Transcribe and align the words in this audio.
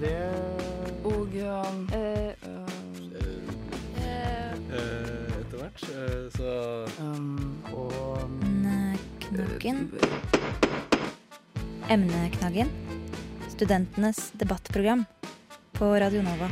Det 0.00 0.16
Og 1.04 1.34
um, 1.34 1.88
Eh, 1.92 2.34
um, 2.46 2.66
eh, 3.98 4.52
Etter 5.40 5.58
hvert. 5.58 5.82
eh, 5.82 6.30
Så 6.36 6.86
um, 7.02 7.62
og 7.72 8.20
Emneknaggen. 8.22 9.90
Emneknaggen. 11.90 12.68
Studentenes 13.48 14.30
debattprogram 14.38 15.04
på 15.72 15.84
Radio 15.98 16.22
Nova. 16.22 16.50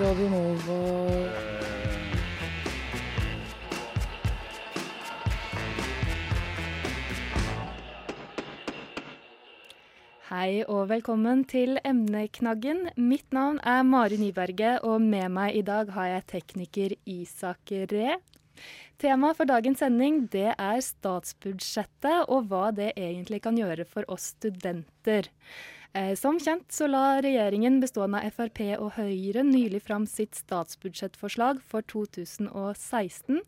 Radio 0.00 0.28
Nova 0.28 1.55
Hei 10.36 10.66
og 10.68 10.90
velkommen 10.90 11.46
til 11.48 11.78
Emneknaggen. 11.80 12.90
Mitt 13.00 13.32
navn 13.32 13.56
er 13.64 13.86
Mari 13.88 14.18
Nyberget, 14.20 14.82
og 14.84 15.00
med 15.00 15.30
meg 15.32 15.54
i 15.56 15.62
dag 15.64 15.88
har 15.94 16.10
jeg 16.10 16.24
tekniker 16.28 16.92
Isak 17.08 17.72
Ree. 17.88 18.18
Temaet 19.02 19.36
for 19.36 19.48
dagens 19.48 19.82
sending 19.82 20.26
det 20.32 20.50
er 20.54 20.82
statsbudsjettet 20.84 22.30
og 22.32 22.50
hva 22.50 22.70
det 22.72 22.94
egentlig 22.96 23.42
kan 23.44 23.58
gjøre 23.60 23.84
for 23.88 24.08
oss 24.12 24.32
studenter. 24.36 25.28
Eh, 25.96 26.14
Som 26.14 26.36
kjent 26.42 26.72
så 26.72 26.88
la 26.90 27.20
regjeringen 27.24 27.78
bestående 27.80 28.20
av 28.20 28.34
Frp 28.36 28.60
og 28.76 28.90
Høyre 28.98 29.44
nylig 29.46 29.80
fram 29.86 30.04
sitt 30.10 30.36
statsbudsjettforslag 30.36 31.62
for 31.64 31.86
2016. 31.88 33.40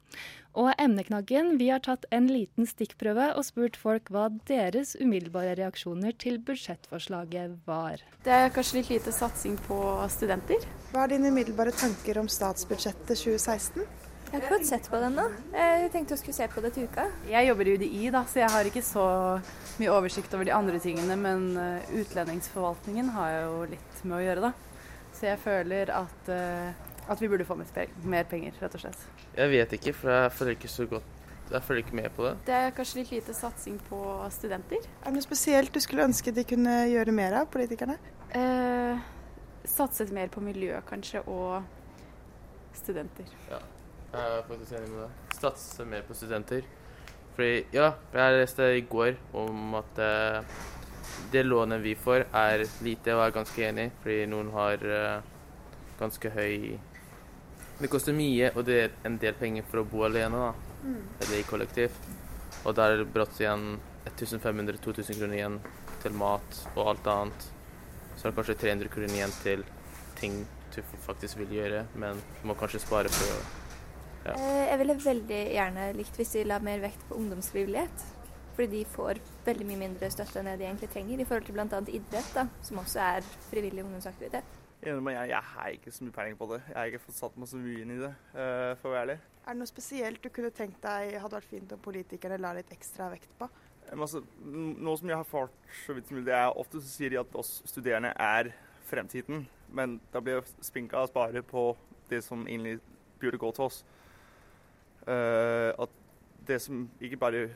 Og 0.58 0.70
Emneknaggen, 0.80 1.58
vi 1.60 1.68
har 1.68 1.82
tatt 1.84 2.06
en 2.14 2.26
liten 2.32 2.66
stikkprøve 2.66 3.28
og 3.36 3.44
spurt 3.46 3.76
folk 3.78 4.08
hva 4.14 4.26
deres 4.48 4.94
umiddelbare 4.96 5.58
reaksjoner 5.60 6.16
til 6.18 6.40
budsjettforslaget 6.40 7.58
var. 7.68 8.00
Det 8.24 8.32
er 8.32 8.52
kanskje 8.54 8.80
litt 8.80 8.92
lite 8.96 9.14
satsing 9.14 9.60
på 9.68 9.78
studenter. 10.10 10.64
Hva 10.90 11.04
er 11.04 11.14
dine 11.14 11.32
umiddelbare 11.34 11.76
tanker 11.76 12.22
om 12.24 12.32
statsbudsjettet 12.32 13.12
2016? 13.12 13.84
Jeg 14.28 14.34
har 14.34 14.42
ikke 14.44 14.56
fått 14.58 14.68
sett 14.68 14.86
på 14.92 14.98
den 15.00 15.14
nå. 15.16 15.22
Jeg 15.54 15.88
tenkte 15.92 16.12
jeg 16.12 16.20
skulle 16.20 16.36
se 16.36 16.46
på 16.52 16.60
det 16.60 16.70
til 16.76 16.84
uka. 16.84 17.06
Jeg 17.30 17.48
jobber 17.48 17.68
i 17.70 17.76
UDI, 17.78 18.00
da, 18.12 18.20
så 18.28 18.42
jeg 18.42 18.52
har 18.52 18.66
ikke 18.68 18.82
så 18.84 19.04
mye 19.80 19.92
oversikt 19.94 20.34
over 20.36 20.44
de 20.44 20.52
andre 20.52 20.80
tingene. 20.84 21.16
Men 21.16 21.46
eh, 21.56 21.86
utlendingsforvaltningen 22.02 23.08
har 23.14 23.30
jeg 23.32 23.46
jo 23.46 23.62
litt 23.70 24.02
med 24.04 24.16
å 24.18 24.20
gjøre, 24.26 24.50
da. 24.50 24.50
Så 25.16 25.30
jeg 25.30 25.40
føler 25.40 25.92
at, 25.96 26.28
eh, 26.34 26.90
at 27.08 27.22
vi 27.24 27.30
burde 27.32 27.46
få 27.48 27.56
mer 27.56 27.94
mer 28.04 28.28
penger, 28.28 28.58
rett 28.60 28.76
og 28.76 28.84
slett. 28.84 29.06
Jeg 29.38 29.54
vet 29.54 29.72
ikke, 29.78 29.96
for 29.96 30.12
jeg 30.12 30.34
følger 30.36 30.58
ikke 30.58 30.72
så 30.74 30.86
godt 30.90 31.14
Jeg 31.48 31.64
følger 31.64 31.86
ikke 31.86 31.96
med 31.96 32.10
på 32.12 32.26
det. 32.26 32.34
Det 32.44 32.52
er 32.52 32.74
kanskje 32.76 32.98
litt 32.98 33.10
lite 33.14 33.32
satsing 33.32 33.78
på 33.88 34.02
studenter. 34.34 34.84
Er 35.00 35.08
det 35.08 35.14
noe 35.16 35.24
spesielt 35.24 35.72
du 35.72 35.80
skulle 35.80 36.04
ønske 36.04 36.34
de 36.36 36.44
kunne 36.44 36.74
gjøre 36.90 37.14
mer 37.16 37.38
av, 37.40 37.48
politikerne? 37.48 37.96
Eh, 38.36 39.00
satset 39.64 40.12
mer 40.12 40.28
på 40.28 40.44
miljø, 40.44 40.76
kanskje, 40.84 41.24
og 41.24 41.64
studenter. 42.76 43.32
Jeg 44.08 44.24
er 44.24 44.44
faktisk 44.48 44.72
enig 44.72 44.88
med 44.88 45.02
deg. 45.04 45.32
Satse 45.36 45.84
mer 45.84 46.04
på 46.08 46.14
studenter. 46.16 46.68
Fordi, 47.36 47.58
ja, 47.76 47.90
jeg 48.14 48.38
leste 48.40 48.68
i 48.78 48.84
går 48.88 49.18
om 49.36 49.74
at 49.78 50.00
eh, 50.00 50.54
det 51.32 51.42
lånet 51.44 51.82
vi 51.84 51.92
får, 51.94 52.24
er 52.32 52.64
lite, 52.82 53.12
og 53.12 53.20
jeg 53.20 53.26
er 53.26 53.36
ganske 53.36 53.66
enig, 53.68 53.84
fordi 54.00 54.16
noen 54.32 54.48
har 54.54 54.86
eh, 54.86 55.34
ganske 56.00 56.32
høy 56.34 56.78
Det 57.78 57.90
koster 57.92 58.16
mye, 58.16 58.48
og 58.56 58.64
det 58.66 58.78
er 58.80 58.96
en 59.06 59.20
del 59.22 59.36
penger 59.38 59.68
for 59.68 59.84
å 59.84 59.86
bo 59.86 60.02
alene, 60.08 60.40
da. 60.48 60.80
Eller 61.20 61.36
i 61.38 61.46
kollektiv. 61.46 61.94
Og 62.64 62.74
der 62.74 62.96
er 62.96 63.04
det 63.04 63.12
brått 63.14 63.38
igjen 63.38 63.76
1500-2000 64.08 65.20
kroner 65.20 65.36
igjen 65.36 65.60
til 66.02 66.16
mat 66.18 66.64
og 66.74 66.94
alt 66.94 67.12
annet. 67.12 67.48
Så 68.16 68.24
er 68.24 68.32
det 68.32 68.38
kanskje 68.40 68.58
300 68.64 68.90
kroner 68.96 69.14
igjen 69.14 69.36
til 69.44 69.62
ting 70.18 70.42
du 70.74 70.82
faktisk 71.04 71.38
vil 71.38 71.54
gjøre, 71.60 71.86
men 71.94 72.18
du 72.40 72.44
må 72.50 72.58
kanskje 72.58 72.82
spare 72.82 73.10
for 73.14 73.36
å 73.36 73.67
Ja. 74.26 74.34
Eh, 74.34 74.64
Jeg 74.72 74.78
ville 74.82 74.94
veldig 75.04 75.40
gjerne 75.54 75.88
likt 75.96 76.16
hvis 76.18 76.32
de 76.36 76.44
la 76.44 76.58
mer 76.60 76.80
vekt 76.82 77.04
på 77.08 77.16
ungdomsfrivillighet. 77.20 78.06
Fordi 78.58 78.66
de 78.72 78.84
får 78.90 79.20
veldig 79.46 79.66
mye 79.68 79.78
mindre 79.84 80.08
støtte 80.10 80.40
enn 80.40 80.48
det 80.50 80.56
de 80.58 80.64
egentlig 80.66 80.88
trenger, 80.90 81.20
i 81.20 81.24
forhold 81.24 81.44
til 81.46 81.54
bl.a. 81.54 81.78
idrett, 81.94 82.30
da, 82.34 82.48
som 82.66 82.80
også 82.82 82.98
er 82.98 83.28
frivillig 83.52 83.84
ungdomsaktivitet. 83.84 84.56
Jeg, 84.82 84.98
jeg 85.30 85.42
har 85.52 85.68
ikke 85.74 85.92
så 85.94 86.04
mye 86.04 86.14
peiling 86.16 86.36
på 86.38 86.48
det. 86.50 86.58
Jeg 86.68 86.76
har 86.76 86.90
ikke 86.90 87.04
fått 87.04 87.18
satt 87.20 87.36
meg 87.38 87.48
så 87.50 87.58
mye 87.62 87.82
inn 87.84 87.92
i 87.94 88.00
det, 88.02 88.10
eh, 88.34 88.72
for 88.80 88.90
å 88.90 88.94
være 88.96 89.04
ærlig. 89.06 89.16
Er 89.46 89.54
det 89.54 89.60
noe 89.62 89.70
spesielt 89.70 90.22
du 90.22 90.28
kunne 90.34 90.50
tenkt 90.54 90.82
deg 90.82 91.14
hadde 91.22 91.38
vært 91.38 91.48
fint 91.50 91.72
om 91.72 91.80
politikerne 91.86 92.38
la 92.42 92.50
litt 92.58 92.70
ekstra 92.74 93.06
vekt 93.14 93.30
på? 93.38 93.48
Altså, 93.94 94.24
n- 94.44 94.74
noe 94.84 94.98
som 95.00 95.08
jeg 95.08 95.16
har 95.16 95.24
fått 95.30 95.54
så 95.86 95.94
vidt 95.96 96.10
som 96.10 96.18
mulig, 96.18 96.26
det 96.26 96.34
er 96.36 96.50
ofte 96.60 96.82
så 96.82 96.90
sier 96.90 97.14
de 97.14 97.20
at 97.22 97.38
oss 97.38 97.62
studerende 97.70 98.10
er 98.20 98.50
fremtiden, 98.90 99.46
men 99.70 100.00
da 100.12 100.20
blir 100.20 100.42
det 100.42 100.66
spinka 100.66 101.04
å 101.04 101.08
spare 101.08 101.42
på 101.46 101.70
det 102.10 102.24
som 102.26 102.42
egentlig 102.46 102.80
burde 103.22 103.38
gå 103.40 103.54
til 103.56 103.64
oss. 103.70 103.84
Eh, 105.08 105.70
at 105.72 105.88
det 106.48 106.60
som 106.62 106.84
ikke 107.00 107.20
bare 107.20 107.46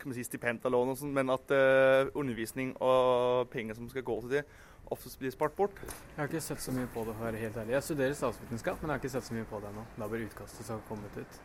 kan 0.00 0.10
man 0.10 0.16
si 0.16 0.24
stipend 0.24 0.64
og 0.64 0.72
lån 0.72 0.92
og 0.94 0.98
sånn, 0.98 1.12
men 1.14 1.30
at 1.30 1.52
eh, 1.54 2.08
undervisning 2.16 2.72
og 2.80 3.50
penger 3.52 3.76
som 3.76 3.88
skal 3.92 4.04
gå 4.06 4.16
til 4.24 4.36
det, 4.38 4.44
oftest 4.90 5.20
blir 5.20 5.32
spart 5.34 5.54
bort. 5.58 5.76
Jeg 5.84 6.16
har 6.16 6.30
ikke 6.30 6.42
sett 6.42 6.62
så 6.64 6.74
mye 6.74 6.88
på 6.90 7.04
det, 7.06 7.14
for 7.14 7.22
å 7.22 7.28
være 7.28 7.42
helt 7.42 7.58
ærlig. 7.60 7.76
Jeg 7.76 7.86
studerer 7.86 8.16
statsvitenskap, 8.18 8.80
men 8.80 8.90
jeg 8.90 8.96
har 8.96 9.02
ikke 9.02 9.12
sett 9.12 9.28
så 9.28 9.36
mye 9.36 9.48
på 9.50 9.60
det 9.62 9.70
ennå. 9.70 9.84
Da 10.00 10.08
bør 10.10 10.24
utkastet 10.24 10.66
som 10.66 10.80
har 10.80 10.88
kommet 10.88 11.20
ut. 11.20 11.40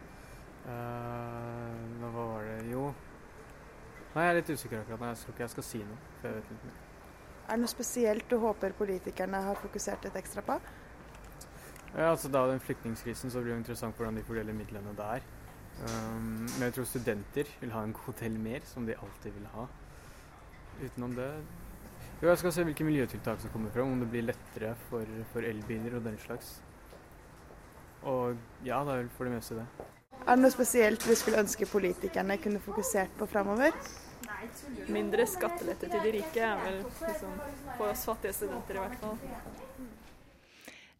Uh, 0.65 1.75
hva 2.01 2.07
var 2.09 2.47
det 2.49 2.71
Jo 2.71 2.87
Nei, 4.15 4.23
jeg 4.23 4.31
er 4.31 4.37
litt 4.39 4.47
usikker 4.49 4.79
akkurat 4.79 5.01
nå. 5.03 5.09
Jeg 5.11 5.19
tror 5.21 5.33
ikke 5.35 5.43
jeg 5.43 5.51
skal 5.51 5.65
si 5.67 5.81
noe. 5.83 5.97
For 6.21 6.29
jeg 6.29 6.37
vet 6.39 6.51
litt 6.53 6.61
mer. 6.65 6.77
Er 7.45 7.51
det 7.51 7.61
noe 7.61 7.69
spesielt 7.69 8.29
du 8.31 8.37
håper 8.41 8.73
politikerne 8.79 9.41
har 9.45 9.59
fokusert 9.59 10.07
litt 10.07 10.15
ekstra 10.17 10.41
på? 10.47 10.55
Ja, 11.91 12.07
altså 12.13 12.31
Da 12.31 12.45
den 12.47 12.63
flyktningkrisen 12.63 13.29
så 13.31 13.43
blir 13.43 13.53
det 13.53 13.59
interessant 13.65 13.99
hvordan 13.99 14.15
de 14.17 14.23
fordeler 14.23 14.55
midlene 14.55 14.95
der. 14.97 15.27
Um, 15.83 16.45
men 16.55 16.69
jeg 16.69 16.77
tror 16.77 16.87
studenter 16.87 17.49
vil 17.59 17.73
ha 17.75 17.81
en 17.83 17.93
god 17.95 18.15
del 18.21 18.37
mer, 18.39 18.63
som 18.69 18.85
de 18.87 18.95
alltid 18.95 19.35
vil 19.35 19.49
ha. 19.55 19.65
Utenom 20.81 21.15
det 21.15 21.29
Jo, 22.21 22.29
jeg 22.29 22.39
skal 22.39 22.53
se 22.55 22.63
hvilke 22.63 22.87
miljøtiltak 22.87 23.41
som 23.43 23.51
kommer 23.51 23.73
fram, 23.75 23.91
om 23.91 23.99
det 23.99 24.07
blir 24.11 24.23
lettere 24.23 24.71
for, 24.87 25.09
for 25.33 25.43
elbiler 25.43 25.97
og 25.97 26.05
den 26.07 26.15
slags. 26.23 26.55
Og 28.07 28.37
ja, 28.63 28.79
det 28.85 28.93
er 28.93 29.03
vel 29.03 29.11
for 29.17 29.27
det 29.27 29.35
meste 29.35 29.59
det. 29.59 29.67
Er 30.23 30.37
det 30.37 30.41
noe 30.41 30.53
spesielt 30.53 31.03
du 31.03 31.11
skulle 31.17 31.41
ønske 31.43 31.67
politikerne 31.69 32.39
kunne 32.41 32.63
fokusert 32.63 33.11
på 33.19 33.27
framover? 33.29 33.75
Mindre 34.89 35.25
skattelette 35.29 35.89
til 35.91 36.01
de 36.01 36.13
rike 36.15 36.41
er 36.47 36.61
vel 36.63 36.79
liksom, 36.85 37.35
for 37.75 37.91
oss 37.91 38.05
fattige 38.07 38.33
studenter 38.37 38.79
i 38.79 38.83
hvert 38.85 38.99
fall. 39.03 39.17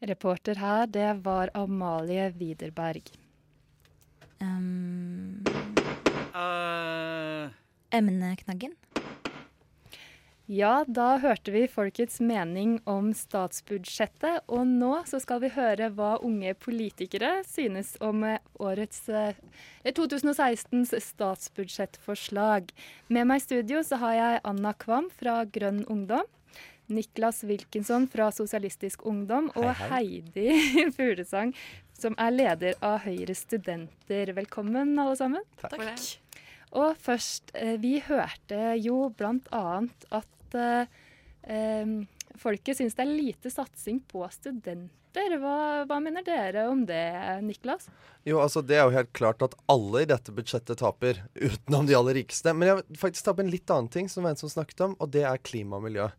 Reporter 0.05 0.59
her, 0.59 0.85
det 0.91 1.11
var 1.25 1.49
Amalie 1.57 2.27
Widerberg. 2.35 3.07
Um, 4.41 5.43
Eh, 6.35 7.49
emneknaggen. 7.89 8.73
Ja, 10.45 10.83
da 10.87 11.15
hørte 11.23 11.53
vi 11.55 11.63
folkets 11.71 12.19
mening 12.21 12.75
om 12.85 13.13
statsbudsjettet, 13.17 14.43
og 14.45 14.67
nå 14.67 14.91
så 15.09 15.17
skal 15.23 15.39
vi 15.41 15.49
høre 15.55 15.87
hva 15.95 16.11
unge 16.27 16.51
politikere 16.59 17.39
synes 17.49 17.95
om 18.03 18.21
eh, 18.27 18.43
årets 18.61 19.07
eh, 19.09 19.39
2016s 19.87 20.93
statsbudsjettforslag. 21.07 22.69
Med 23.07 23.31
meg 23.31 23.41
i 23.41 23.45
studio 23.47 23.81
så 23.87 23.97
har 24.03 24.19
jeg 24.19 24.43
Anna 24.51 24.75
Kvam 24.77 25.09
fra 25.09 25.39
Grønn 25.49 25.81
Ungdom, 25.87 26.27
Niklas 26.91 27.41
Wilkinson 27.47 28.05
fra 28.11 28.27
Sosialistisk 28.29 29.07
Ungdom 29.09 29.49
og 29.55 29.71
Heidi 29.87 30.51
Fuglesang, 30.97 31.55
som 31.95 32.15
er 32.21 32.33
leder 32.33 32.77
av 32.85 33.03
Høyre 33.05 33.35
Studenter. 33.37 34.33
Velkommen, 34.35 34.93
alle 34.99 35.15
sammen. 35.19 35.45
Takk. 35.61 35.85
Og 36.75 36.97
først, 36.99 37.53
eh, 37.55 37.77
vi 37.79 37.99
hørte 38.03 38.75
jo 38.81 39.09
blant 39.15 39.47
annet 39.55 40.07
at 40.11 40.57
eh, 40.59 40.91
eh, 41.47 41.95
folket 42.41 42.79
syns 42.79 42.95
det 42.97 43.03
er 43.05 43.11
lite 43.11 43.51
satsing 43.51 44.01
på 44.09 44.23
studenter. 44.33 45.37
Hva, 45.39 45.85
hva 45.87 45.97
mener 46.03 46.25
dere 46.27 46.65
om 46.67 46.81
det, 46.87 47.05
Niklas? 47.45 47.87
Jo, 48.27 48.41
altså 48.43 48.59
Det 48.65 48.75
er 48.75 48.83
jo 48.83 48.97
helt 48.97 49.13
klart 49.15 49.45
at 49.45 49.55
alle 49.71 50.03
i 50.03 50.09
dette 50.09 50.33
budsjettet 50.35 50.81
taper, 50.81 51.21
utenom 51.47 51.87
de 51.87 51.95
aller 51.95 52.19
rikeste. 52.19 52.51
Men 52.51 52.71
jeg 52.71 52.81
vil 52.81 53.01
faktisk 53.05 53.27
ta 53.27 53.35
opp 53.35 53.43
en 53.45 53.53
litt 53.53 53.71
annen 53.71 53.91
ting 53.91 54.11
som 54.11 54.27
en 54.27 54.39
som 54.39 54.51
snakket 54.51 54.83
om, 54.89 54.97
og 54.99 55.13
det 55.15 55.23
er 55.27 55.43
klima 55.43 55.79
og 55.79 55.87
miljø. 55.87 56.09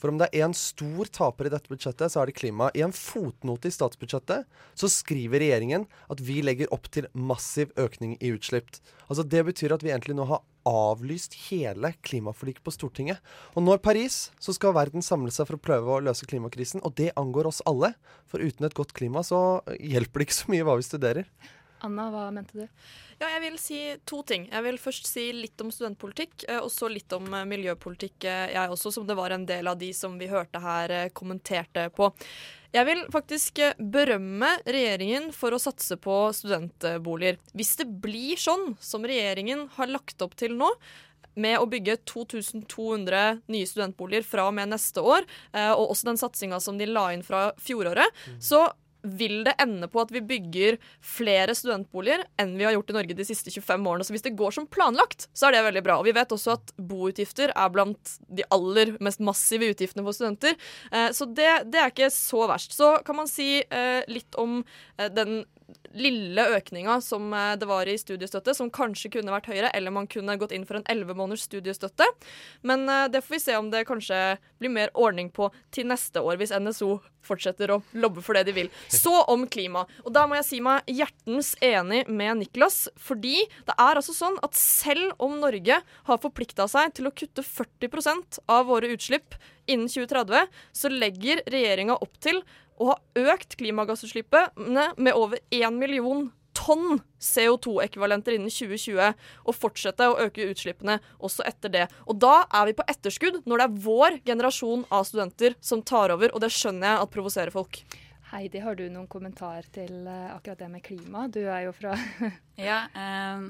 For 0.00 0.12
om 0.12 0.18
det 0.20 0.28
er 0.28 0.44
én 0.44 0.56
stor 0.56 1.08
taper 1.08 1.48
i 1.48 1.52
dette 1.52 1.72
budsjettet, 1.72 2.12
så 2.12 2.20
er 2.20 2.28
det 2.28 2.36
klima. 2.36 2.68
I 2.76 2.84
en 2.84 2.92
fotnote 2.96 3.70
i 3.70 3.74
statsbudsjettet 3.74 4.44
så 4.76 4.90
skriver 4.92 5.40
regjeringen 5.40 5.86
at 6.12 6.20
vi 6.20 6.42
legger 6.44 6.72
opp 6.74 6.90
til 6.92 7.08
massiv 7.16 7.72
økning 7.80 8.16
i 8.20 8.34
utslipp. 8.36 8.76
Altså 9.08 9.24
Det 9.24 9.44
betyr 9.48 9.76
at 9.76 9.84
vi 9.84 9.92
egentlig 9.94 10.18
nå 10.18 10.28
har 10.28 10.44
avlyst 10.66 11.36
hele 11.46 11.92
klimaforliket 12.06 12.64
på 12.66 12.74
Stortinget. 12.74 13.22
Og 13.54 13.64
nå 13.64 13.76
i 13.76 13.82
Paris 13.82 14.30
så 14.42 14.54
skal 14.56 14.74
verden 14.76 15.04
samle 15.04 15.32
seg 15.34 15.48
for 15.48 15.58
å 15.58 15.62
prøve 15.62 15.96
å 15.96 16.02
løse 16.04 16.28
klimakrisen, 16.28 16.82
og 16.84 16.96
det 16.98 17.12
angår 17.16 17.50
oss 17.52 17.62
alle. 17.68 17.94
For 18.30 18.42
uten 18.42 18.66
et 18.66 18.76
godt 18.76 18.96
klima 18.96 19.22
så 19.26 19.62
hjelper 19.78 20.22
det 20.22 20.28
ikke 20.28 20.40
så 20.40 20.52
mye 20.52 20.66
hva 20.66 20.78
vi 20.80 20.88
studerer. 20.88 21.30
Anna, 21.84 22.08
hva 22.10 22.28
mente 22.34 22.56
du? 22.56 22.66
Ja, 23.16 23.30
jeg 23.32 23.42
vil 23.46 23.56
si 23.60 23.78
to 24.08 24.20
ting. 24.28 24.44
Jeg 24.50 24.64
vil 24.66 24.78
først 24.80 25.08
si 25.08 25.30
litt 25.32 25.60
om 25.64 25.70
studentpolitikk, 25.72 26.44
eh, 26.50 26.60
og 26.60 26.68
så 26.72 26.88
litt 26.92 27.12
om 27.16 27.30
eh, 27.32 27.46
miljøpolitikk, 27.48 28.18
eh, 28.28 28.52
jeg 28.52 28.72
også, 28.72 28.92
som 28.92 29.06
det 29.08 29.16
var 29.16 29.32
en 29.32 29.46
del 29.48 29.70
av 29.70 29.78
de 29.80 29.88
som 29.96 30.18
vi 30.20 30.28
hørte 30.28 30.60
her, 30.60 30.96
kommenterte 31.16 31.88
på. 31.96 32.10
Jeg 32.76 32.84
vil 32.84 33.02
faktisk 33.12 33.60
eh, 33.64 33.76
berømme 33.78 34.50
regjeringen 34.68 35.30
for 35.34 35.56
å 35.56 35.60
satse 35.62 35.96
på 36.02 36.26
studentboliger. 36.36 37.38
Hvis 37.56 37.76
det 37.80 37.88
blir 38.02 38.36
sånn 38.40 38.74
som 38.82 39.06
regjeringen 39.06 39.66
har 39.78 39.92
lagt 39.92 40.20
opp 40.24 40.36
til 40.36 40.56
nå, 40.58 40.68
med 41.36 41.58
å 41.60 41.68
bygge 41.68 41.98
2200 42.08 43.42
nye 43.52 43.68
studentboliger 43.68 44.24
fra 44.24 44.46
og 44.48 44.54
med 44.56 44.70
neste 44.72 45.04
år, 45.04 45.26
eh, 45.52 45.72
og 45.72 45.92
også 45.92 46.10
den 46.10 46.20
satsinga 46.20 46.60
som 46.64 46.80
de 46.80 46.88
la 46.88 47.10
inn 47.12 47.24
fra 47.24 47.50
fjoråret, 47.60 48.24
så 48.40 48.66
vil 49.02 49.42
det 49.46 49.54
ende 49.62 49.88
på 49.90 50.00
at 50.02 50.12
vi 50.14 50.22
bygger 50.24 50.78
flere 51.04 51.54
studentboliger 51.56 52.24
enn 52.40 52.56
vi 52.58 52.66
har 52.66 52.74
gjort 52.76 52.92
i 52.92 52.96
Norge 52.98 53.16
de 53.18 53.26
siste 53.26 53.52
25 53.52 53.88
årene. 53.90 54.06
Så 54.06 54.14
hvis 54.14 54.26
det 54.26 54.36
går 54.38 54.54
som 54.56 54.68
planlagt, 54.70 55.28
så 55.36 55.48
er 55.48 55.56
det 55.56 55.64
veldig 55.68 55.84
bra. 55.86 55.98
Og 56.00 56.08
vi 56.08 56.14
vet 56.16 56.32
også 56.34 56.56
at 56.56 56.72
boutgifter 56.76 57.52
er 57.54 57.72
blant 57.74 58.16
de 58.28 58.46
aller 58.54 58.96
mest 59.04 59.22
massive 59.24 59.72
utgiftene 59.72 60.04
for 60.06 60.16
studenter. 60.16 60.56
Eh, 60.92 61.10
så 61.16 61.28
det, 61.28 61.50
det 61.72 61.82
er 61.82 61.92
ikke 61.92 62.12
så 62.14 62.46
verst. 62.50 62.76
Så 62.76 62.96
kan 63.06 63.20
man 63.20 63.30
si 63.30 63.60
eh, 63.62 64.02
litt 64.10 64.38
om 64.40 64.60
eh, 64.98 65.10
den 65.12 65.44
lille 65.96 66.44
økninga 66.56 67.00
som 67.00 67.32
eh, 67.34 67.54
det 67.58 67.68
var 67.68 67.88
i 67.88 67.96
studiestøtte, 67.98 68.54
som 68.54 68.70
kanskje 68.72 69.10
kunne 69.16 69.32
vært 69.34 69.48
høyere, 69.50 69.72
eller 69.74 69.94
man 69.94 70.08
kunne 70.10 70.36
gått 70.38 70.54
inn 70.54 70.66
for 70.68 70.78
en 70.78 70.86
11 70.86 71.16
måneders 71.16 71.46
studiestøtte. 71.48 72.06
Men 72.66 72.86
eh, 72.88 73.06
det 73.12 73.24
får 73.24 73.36
vi 73.36 73.42
se 73.46 73.56
om 73.58 73.70
det 73.72 73.86
kanskje 73.88 74.20
blir 74.60 74.72
mer 74.72 74.92
ordning 74.94 75.30
på 75.34 75.50
til 75.74 75.88
neste 75.90 76.22
år, 76.22 76.38
hvis 76.40 76.54
NSO 76.54 76.98
fortsetter 77.26 77.72
å 77.74 77.80
lobbe 77.98 78.22
for 78.22 78.38
det 78.38 78.46
de 78.48 78.54
vil. 78.56 78.70
Så 78.92 79.12
om 79.32 79.46
klima. 79.50 79.86
Og 80.04 80.12
da 80.14 80.26
må 80.28 80.38
jeg 80.38 80.48
si 80.48 80.60
meg 80.64 80.86
hjertens 80.90 81.54
enig 81.64 82.04
med 82.06 82.42
Niklas, 82.42 82.86
fordi 83.00 83.40
det 83.66 83.74
er 83.74 83.98
altså 83.98 84.14
sånn 84.14 84.38
at 84.46 84.54
selv 84.58 85.16
om 85.22 85.38
Norge 85.42 85.80
har 85.82 86.22
forplikta 86.22 86.68
seg 86.70 86.94
til 86.96 87.10
å 87.10 87.14
kutte 87.16 87.44
40% 87.46 88.40
av 88.52 88.68
våre 88.70 88.92
utslipp 88.94 89.34
innen 89.66 89.90
2030, 89.90 90.46
så 90.70 90.92
legger 90.92 91.42
regjeringa 91.50 91.98
opp 91.98 92.14
til 92.22 92.44
å 92.76 92.92
har 92.92 93.30
økt 93.36 93.56
klimagassutslippene 93.60 94.90
med 94.96 95.14
over 95.16 95.40
1 95.54 95.78
million 95.78 96.28
tonn 96.56 97.00
CO2-ekvivalenter 97.20 98.36
innen 98.36 98.52
2020, 98.52 99.12
og 99.44 99.56
fortsette 99.56 100.08
å 100.08 100.16
øke 100.24 100.48
utslippene 100.50 100.98
også 101.20 101.44
etter 101.48 101.72
det. 101.72 101.84
Og 102.08 102.18
da 102.22 102.46
er 102.48 102.70
vi 102.70 102.76
på 102.78 102.86
etterskudd, 102.88 103.42
når 103.44 103.60
det 103.60 103.66
er 103.66 103.78
vår 103.86 104.18
generasjon 104.26 104.86
av 104.88 105.06
studenter 105.08 105.56
som 105.60 105.84
tar 105.84 106.14
over, 106.16 106.32
og 106.32 106.42
det 106.44 106.52
skjønner 106.54 106.88
jeg 106.94 107.04
at 107.04 107.12
provoserer 107.12 107.54
folk. 107.54 107.82
Heidi, 108.32 108.58
har 108.58 108.74
du 108.74 108.88
noen 108.90 109.06
kommentar 109.06 109.66
til 109.74 110.06
eh, 110.10 110.30
akkurat 110.34 110.58
det 110.58 110.68
med 110.72 110.82
klima? 110.82 111.28
Du 111.30 111.44
er 111.44 111.68
jo 111.68 111.74
fra 111.76 111.94
Ja, 112.68 112.80
eh, 112.90 113.44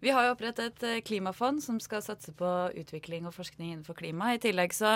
vi 0.00 0.10
har 0.10 0.24
jo 0.24 0.32
opprettet 0.32 0.80
et 0.80 0.86
eh, 0.88 1.02
klimafond 1.04 1.60
som 1.62 1.76
skal 1.82 2.00
satse 2.02 2.32
på 2.38 2.48
utvikling 2.80 3.28
og 3.28 3.34
forskning 3.36 3.74
innenfor 3.74 3.98
klima. 3.98 4.32
I 4.32 4.40
tillegg 4.40 4.72
så 4.72 4.94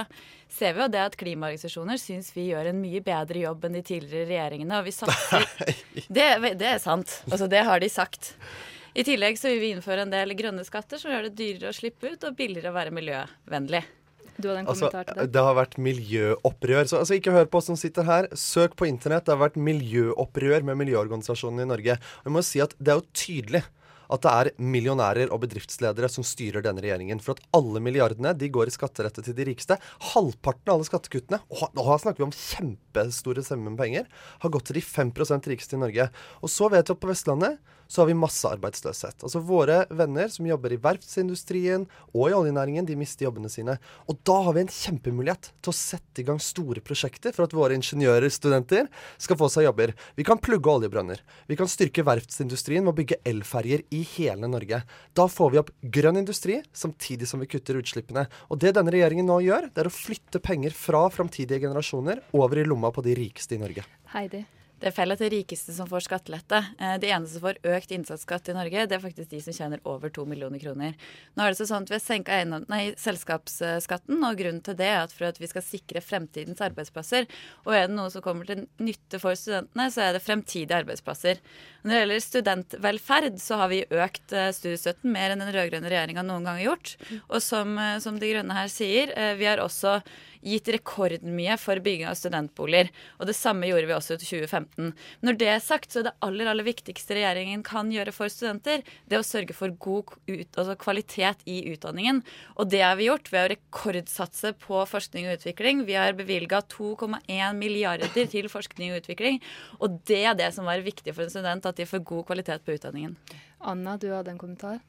ser 0.48 0.72
vi 0.74 0.82
jo 0.82 0.88
det 0.90 1.02
at 1.04 1.18
klimaorganisasjoner 1.20 2.00
syns 2.00 2.32
vi 2.34 2.48
gjør 2.48 2.72
en 2.72 2.80
mye 2.80 3.02
bedre 3.04 3.44
jobb 3.44 3.68
enn 3.68 3.76
de 3.76 3.84
tidligere 3.86 4.30
regjeringene, 4.32 4.80
og 4.80 4.88
vi 4.88 4.96
satser 4.96 5.44
det, 6.16 6.26
det 6.56 6.72
er 6.72 6.80
sant. 6.82 7.20
Altså, 7.28 7.46
det 7.52 7.62
har 7.68 7.84
de 7.84 7.92
sagt. 7.92 8.32
I 8.96 9.04
tillegg 9.04 9.36
så 9.36 9.52
vil 9.52 9.60
vi 9.60 9.70
innføre 9.76 10.06
en 10.06 10.16
del 10.16 10.32
grønne 10.38 10.64
skatter 10.64 10.96
som 10.98 11.12
gjør 11.12 11.28
det 11.28 11.36
dyrere 11.36 11.70
å 11.74 11.76
slippe 11.76 12.08
ut 12.08 12.24
og 12.24 12.40
billigere 12.40 12.72
å 12.72 12.78
være 12.78 12.96
miljøvennlig. 12.96 13.84
Du 14.38 14.48
hadde 14.48 14.60
en 14.64 14.68
Altså, 14.68 14.90
kommentar 14.90 15.08
til 15.08 15.20
det? 15.22 15.32
det 15.32 15.44
har 15.48 15.56
vært 15.58 15.78
miljøopprør. 15.78 16.84
Så 16.90 17.00
altså, 17.00 17.16
ikke 17.18 17.34
hør 17.36 17.48
på 17.50 17.62
oss 17.62 17.70
som 17.70 17.78
sitter 17.80 18.06
her. 18.08 18.28
Søk 18.36 18.76
på 18.76 18.88
internett. 18.88 19.26
Det 19.26 19.34
har 19.34 19.42
vært 19.42 19.56
miljøopprør 19.60 20.66
med 20.68 20.80
miljøorganisasjonene 20.84 21.66
i 21.66 21.72
Norge. 21.72 21.98
Og 22.22 22.30
jeg 22.30 22.36
må 22.36 22.44
si 22.46 22.62
at 22.64 22.76
Det 22.78 22.92
er 22.92 23.00
jo 23.00 23.10
tydelig 23.16 23.64
at 24.06 24.22
det 24.22 24.32
er 24.32 24.50
millionærer 24.62 25.32
og 25.34 25.40
bedriftsledere 25.42 26.08
som 26.12 26.22
styrer 26.26 26.62
denne 26.62 26.82
regjeringen. 26.84 27.18
For 27.22 27.34
at 27.34 27.42
alle 27.58 27.82
milliardene 27.82 28.34
de 28.38 28.50
går 28.54 28.70
i 28.70 28.74
skatterette 28.74 29.24
til 29.26 29.34
de 29.34 29.46
rikeste. 29.48 29.78
Halvparten 30.12 30.70
av 30.70 30.76
alle 30.76 30.88
skattekuttene, 30.88 31.40
og 31.50 31.74
nå 31.74 31.86
snakker 32.02 32.22
vi 32.22 32.28
om 32.28 32.36
kjempestore 32.36 33.42
summer 33.46 33.74
penger, 33.78 34.06
har 34.44 34.54
gått 34.54 34.70
til 34.70 34.78
de 34.78 34.84
5% 34.86 35.50
rikeste 35.50 35.78
i 35.78 35.82
Norge. 35.82 36.08
Og 36.42 36.52
så 36.52 36.70
vet 36.72 36.86
vi 36.86 36.94
at 36.96 37.02
på 37.02 37.10
Vestlandet 37.10 37.58
så 37.88 38.02
har 38.02 38.10
vi 38.10 38.16
masse 38.18 38.48
arbeidsløshet. 38.48 39.22
Altså 39.26 39.42
Våre 39.46 39.82
venner 39.94 40.30
som 40.32 40.46
jobber 40.48 40.74
i 40.74 40.80
verftsindustrien 40.82 41.86
og 42.12 42.30
i 42.30 42.36
oljenæringen, 42.36 42.86
de 42.88 42.96
mister 42.98 43.26
jobbene 43.28 43.50
sine. 43.52 43.76
Og 44.10 44.18
da 44.26 44.38
har 44.46 44.56
vi 44.56 44.64
en 44.64 44.72
kjempemulighet 44.72 45.50
til 45.60 45.72
å 45.72 45.76
sette 45.76 46.22
i 46.22 46.26
gang 46.26 46.40
store 46.42 46.82
prosjekter 46.84 47.34
for 47.36 47.46
at 47.46 47.54
våre 47.56 47.76
ingeniører, 47.78 48.28
studenter, 48.32 48.90
skal 49.22 49.38
få 49.40 49.50
seg 49.52 49.68
jobber. 49.68 49.94
Vi 50.18 50.26
kan 50.26 50.40
plugge 50.42 50.72
oljebrønner. 50.72 51.22
Vi 51.46 51.58
kan 51.58 51.70
styrke 51.70 52.04
verftsindustrien 52.06 52.84
med 52.86 52.94
å 52.94 52.98
bygge 52.98 53.20
elferjer 53.28 53.86
i 53.94 54.02
hele 54.16 54.50
Norge. 54.50 54.82
Da 55.16 55.28
får 55.30 55.54
vi 55.54 55.62
opp 55.62 55.72
grønn 55.96 56.20
industri, 56.22 56.60
samtidig 56.76 57.30
som 57.30 57.42
vi 57.42 57.50
kutter 57.50 57.78
utslippene. 57.80 58.26
Og 58.50 58.60
det 58.62 58.74
denne 58.76 58.94
regjeringen 58.94 59.28
nå 59.28 59.40
gjør, 59.46 59.70
det 59.72 59.84
er 59.84 59.90
å 59.90 59.94
flytte 59.94 60.42
penger 60.42 60.74
fra 60.76 61.06
framtidige 61.12 61.66
generasjoner 61.66 62.24
over 62.36 62.60
i 62.60 62.66
lomma 62.66 62.92
på 62.94 63.04
de 63.06 63.16
rikeste 63.18 63.56
i 63.56 63.62
Norge. 63.62 63.86
Heidi. 64.14 64.44
Det 64.76 64.90
er 64.90 64.92
feil 64.92 65.14
at 65.14 65.20
det 65.22 65.30
rikeste 65.32 65.72
som 65.72 65.88
får 65.88 66.04
skattelette. 66.04 66.58
Eh, 66.76 66.96
De 67.00 67.08
eneste 67.08 67.38
som 67.38 67.46
får 67.46 67.60
økt 67.64 67.92
innsatsskatt 67.96 68.50
i 68.52 68.56
Norge, 68.56 68.84
det 68.84 68.98
er 68.98 69.00
faktisk 69.00 69.30
de 69.30 69.40
som 69.40 69.56
tjener 69.56 69.80
over 69.88 70.12
to 70.12 70.26
millioner 70.28 70.60
kroner. 70.60 70.92
Nå 71.32 71.44
er 71.44 71.54
det 71.54 71.60
så 71.62 71.68
sånn 71.70 71.86
at 71.86 71.92
Vi 71.92 71.96
har 71.96 72.04
senka 72.04 72.92
selskapsskatten, 73.00 74.20
og 74.20 74.36
grunnen 74.36 74.60
til 74.60 74.76
det 74.76 74.90
er 74.90 75.00
at 75.06 75.14
for 75.16 75.30
at 75.30 75.40
vi 75.40 75.48
skal 75.48 75.64
sikre 75.64 76.04
fremtidens 76.04 76.60
arbeidsplasser. 76.60 77.24
Og 77.64 77.72
er 77.72 77.88
det 77.88 77.96
noe 77.96 78.12
som 78.12 78.20
kommer 78.20 78.44
til 78.44 78.66
nytte 78.76 79.18
for 79.22 79.32
studentene, 79.32 79.88
så 79.90 80.02
er 80.04 80.12
det 80.12 80.24
fremtidige 80.26 80.76
arbeidsplasser. 80.76 81.40
Når 81.82 81.92
det 81.92 82.02
gjelder 82.02 82.24
studentvelferd, 82.26 83.40
så 83.40 83.62
har 83.62 83.72
vi 83.72 83.84
økt 83.88 84.36
eh, 84.36 84.52
studiestøtten 84.52 85.12
mer 85.12 85.32
enn 85.32 85.40
den 85.40 85.54
rød-grønne 85.56 85.88
regjeringa 85.88 86.26
noen 86.26 86.44
gang 86.44 86.60
har 86.60 86.68
gjort. 86.74 86.96
Og 87.30 87.40
som, 87.40 87.78
eh, 87.78 87.98
som 88.04 88.20
De 88.20 88.28
Grønne 88.28 88.52
her 88.52 88.68
sier, 88.68 89.14
vi 89.40 89.48
har 89.48 89.62
også 89.62 90.02
gitt 90.46 90.68
rekordmye 90.70 91.56
for 91.60 91.80
bygging 91.82 92.06
av 92.08 92.16
studentboliger. 92.18 92.90
Og 93.18 93.28
det 93.28 93.36
samme 93.36 93.68
gjorde 93.68 93.88
vi 93.90 93.96
også 93.96 94.16
i 94.16 94.22
2015. 94.22 94.92
Når 95.26 95.38
det 95.40 95.50
er 95.52 95.62
sagt, 95.64 95.90
så 95.92 96.00
er 96.00 96.08
det 96.08 96.14
aller 96.24 96.50
aller 96.50 96.66
viktigste 96.66 97.16
regjeringen 97.18 97.64
kan 97.66 97.90
gjøre 97.92 98.14
for 98.14 98.32
studenter, 98.32 98.84
det 99.10 99.20
å 99.20 99.26
sørge 99.26 99.56
for 99.56 99.74
god 99.82 100.14
ut, 100.28 100.50
altså 100.54 100.76
kvalitet 100.80 101.42
i 101.50 101.58
utdanningen. 101.72 102.22
Og 102.56 102.70
det 102.72 102.84
har 102.84 102.96
vi 103.00 103.08
gjort 103.10 103.30
ved 103.32 103.42
å 103.42 103.52
rekordsatse 103.56 104.54
på 104.62 104.84
forskning 104.90 105.28
og 105.28 105.40
utvikling. 105.40 105.84
Vi 105.88 105.98
har 105.98 106.16
bevilga 106.18 106.62
2,1 106.72 107.58
milliarder 107.58 108.12
til 108.30 108.50
forskning 108.52 108.94
og 108.94 109.02
utvikling. 109.02 109.42
Og 109.80 110.00
det 110.08 110.22
er 110.30 110.38
det 110.38 110.52
som 110.56 110.68
er 110.70 110.86
viktig 110.86 111.14
for 111.14 111.26
en 111.26 111.32
student, 111.32 111.66
at 111.66 111.78
de 111.78 111.88
får 111.88 112.06
god 112.06 112.26
kvalitet 112.30 112.64
på 112.64 112.76
utdanningen. 112.78 113.16
Anna, 113.66 113.96
du 113.98 114.10
hadde 114.12 114.34
en 114.34 114.40
kommentar? 114.40 114.80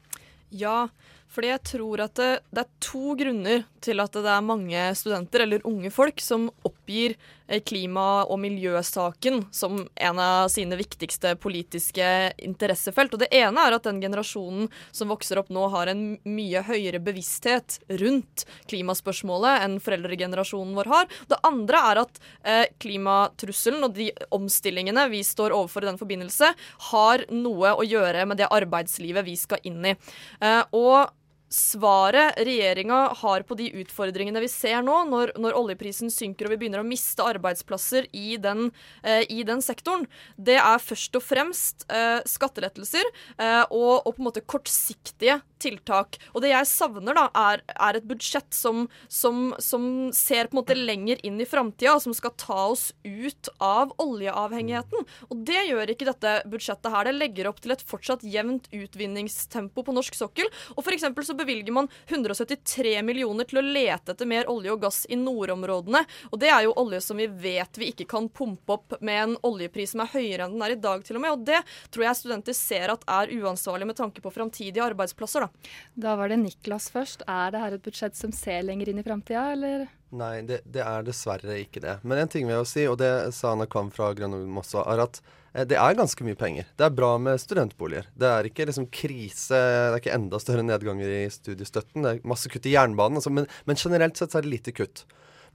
Ja, 0.48 0.88
fordi 1.28 1.50
jeg 1.52 1.64
tror 1.74 2.00
at 2.06 2.14
det, 2.18 2.28
det 2.50 2.64
er 2.64 2.70
to 2.82 3.14
grunner 3.18 3.66
til 3.84 4.00
at 4.02 4.14
det 4.16 4.30
er 4.32 4.44
mange 4.44 4.84
studenter, 4.98 5.44
eller 5.44 5.66
unge 5.68 5.90
folk, 5.92 6.20
som 6.24 6.48
oppgir 6.66 7.14
eh, 7.46 7.60
klima- 7.62 8.24
og 8.24 8.40
miljøsaken 8.42 9.44
som 9.54 9.82
en 9.94 10.22
av 10.22 10.48
sine 10.52 10.78
viktigste 10.78 11.34
politiske 11.40 12.08
interessefelt. 12.42 13.14
Og 13.14 13.22
Det 13.22 13.30
ene 13.34 13.66
er 13.66 13.76
at 13.76 13.86
den 13.86 14.00
generasjonen 14.02 14.70
som 14.90 15.12
vokser 15.12 15.40
opp 15.42 15.52
nå, 15.54 15.66
har 15.74 15.92
en 15.92 16.02
mye 16.24 16.64
høyere 16.66 17.02
bevissthet 17.04 17.78
rundt 18.00 18.46
klimaspørsmålet 18.72 19.66
enn 19.66 19.78
foreldregenerasjonen 19.84 20.74
vår 20.78 20.92
har. 20.94 21.12
Det 21.30 21.40
andre 21.46 21.84
er 21.92 22.02
at 22.06 22.22
eh, 22.42 22.64
klimatrusselen 22.82 23.84
og 23.86 23.94
de 23.98 24.10
omstillingene 24.34 25.06
vi 25.12 25.22
står 25.26 25.54
overfor 25.54 25.84
i 25.84 25.92
den 25.92 26.00
forbindelse, 26.00 26.50
har 26.90 27.28
noe 27.30 27.76
å 27.76 27.86
gjøre 27.86 28.26
med 28.26 28.40
det 28.40 28.50
arbeidslivet 28.50 29.28
vi 29.28 29.38
skal 29.38 29.62
inn 29.68 29.92
i. 29.92 29.94
Eh, 30.40 30.64
og 30.72 31.14
Svaret 31.48 32.36
regjeringa 32.44 33.14
har 33.22 33.42
på 33.48 33.56
de 33.56 33.70
utfordringene 33.80 34.40
vi 34.44 34.50
ser 34.52 34.82
nå, 34.84 34.98
når, 35.08 35.32
når 35.40 35.56
oljeprisen 35.56 36.12
synker 36.12 36.44
og 36.44 36.52
vi 36.52 36.58
begynner 36.62 36.82
å 36.82 36.86
miste 36.86 37.24
arbeidsplasser 37.24 38.08
i 38.12 38.36
den, 38.40 38.68
eh, 39.02 39.24
i 39.32 39.40
den 39.48 39.62
sektoren, 39.64 40.04
det 40.36 40.58
er 40.60 40.82
først 40.82 41.16
og 41.16 41.24
fremst 41.24 41.86
eh, 41.88 42.20
skattelettelser 42.28 43.04
eh, 43.38 43.64
og, 43.64 44.04
og 44.04 44.12
på 44.12 44.20
en 44.20 44.28
måte 44.28 44.44
kortsiktige 44.44 45.38
tiltak. 45.58 46.18
Og 46.34 46.44
det 46.44 46.52
jeg 46.52 46.68
savner, 46.70 47.16
da, 47.16 47.26
er, 47.34 47.64
er 47.74 47.98
et 47.98 48.06
budsjett 48.08 48.52
som, 48.54 48.84
som, 49.08 49.54
som 49.62 49.88
ser 50.14 50.50
på 50.50 50.56
en 50.56 50.60
måte 50.60 50.76
lenger 50.76 51.24
inn 51.26 51.40
i 51.40 51.48
framtida, 51.48 51.96
som 52.02 52.14
skal 52.16 52.36
ta 52.38 52.60
oss 52.74 52.90
ut 53.02 53.50
av 53.64 53.94
oljeavhengigheten. 54.02 55.08
Og 55.32 55.42
det 55.48 55.64
gjør 55.70 55.94
ikke 55.94 56.10
dette 56.10 56.36
budsjettet 56.52 56.92
her. 56.92 57.08
Det 57.08 57.16
legger 57.16 57.50
opp 57.50 57.64
til 57.64 57.74
et 57.74 57.84
fortsatt 57.88 58.24
jevnt 58.28 58.68
utvinningstempo 58.74 59.86
på 59.86 59.96
norsk 59.96 60.18
sokkel. 60.18 60.52
Og 60.76 60.84
for 60.84 61.24
så 61.26 61.37
bevilger 61.38 61.74
man 61.74 61.88
173 62.06 62.98
millioner 63.06 63.48
til 63.48 63.60
å 63.60 63.64
lete 63.64 64.14
etter 64.14 64.28
mer 64.28 64.48
olje 64.50 64.74
og 64.74 64.82
gass 64.82 65.04
i 65.08 65.18
nordområdene. 65.18 66.04
Og 66.32 66.40
det 66.42 66.50
er 66.52 66.66
jo 66.66 66.76
olje 66.80 67.00
som 67.04 67.20
vi 67.20 67.28
vet 67.30 67.80
vi 67.80 67.92
ikke 67.92 68.08
kan 68.10 68.28
pumpe 68.28 68.76
opp 68.78 68.98
med 69.00 69.22
en 69.22 69.36
oljepris 69.46 69.94
som 69.94 70.04
er 70.04 70.12
høyere 70.14 70.46
enn 70.46 70.56
den 70.56 70.66
er 70.66 70.76
i 70.76 70.80
dag, 70.82 71.04
til 71.06 71.18
og 71.18 71.24
med. 71.24 71.36
Og 71.36 71.46
det 71.48 71.62
tror 71.94 72.08
jeg 72.08 72.20
studenter 72.20 72.56
ser 72.56 72.94
at 72.94 73.06
er 73.18 73.34
uansvarlig 73.38 73.88
med 73.88 73.98
tanke 74.00 74.24
på 74.24 74.32
framtidige 74.34 74.84
arbeidsplasser, 74.84 75.46
da. 75.46 75.72
Da 76.08 76.16
var 76.18 76.32
det 76.32 76.40
Niklas 76.42 76.90
først. 76.94 77.24
Er 77.28 77.54
det 77.54 77.62
her 77.62 77.78
et 77.78 77.86
budsjett 77.86 78.18
som 78.18 78.34
ser 78.34 78.64
lenger 78.66 78.90
inn 78.90 79.00
i 79.00 79.06
framtida, 79.06 79.48
eller? 79.54 79.88
Nei, 80.18 80.40
det, 80.48 80.62
det 80.64 80.80
er 80.80 81.04
dessverre 81.04 81.58
ikke 81.60 81.82
det. 81.84 81.98
Men 82.02 82.22
en 82.22 82.30
ting 82.32 82.46
vil 82.46 82.56
jeg 82.56 82.64
jo 82.64 82.70
si, 82.70 82.86
og 82.88 82.96
det 83.02 83.12
sa 83.36 83.52
Anna 83.52 83.68
Kvam 83.68 83.90
fra 83.92 84.14
Grønholm 84.16 84.62
også, 84.62 84.80
er 84.88 85.04
at 85.04 85.20
Det 85.66 85.78
er 85.80 85.96
ganske 85.98 86.22
mye 86.26 86.38
penger. 86.38 86.66
Det 86.78 86.84
er 86.86 86.94
bra 86.94 87.14
med 87.18 87.40
studentboliger. 87.42 88.06
Det 88.14 88.28
er 88.30 88.46
ikke 88.46 88.66
liksom 88.68 88.86
krise, 88.94 89.56
det 89.56 89.94
er 89.94 89.96
ikke 89.98 90.14
enda 90.14 90.38
større 90.42 90.62
nedganger 90.62 91.10
i 91.10 91.22
studiestøtten. 91.34 92.04
Det 92.04 92.12
er 92.12 92.28
masse 92.28 92.50
kutt 92.52 92.68
i 92.68 92.74
jernbanen, 92.76 93.18
altså, 93.18 93.32
men, 93.34 93.48
men 93.66 93.80
generelt 93.80 94.20
sett 94.20 94.34
så 94.34 94.38
er 94.38 94.46
det 94.46 94.52
lite 94.52 94.76
kutt. 94.76 95.02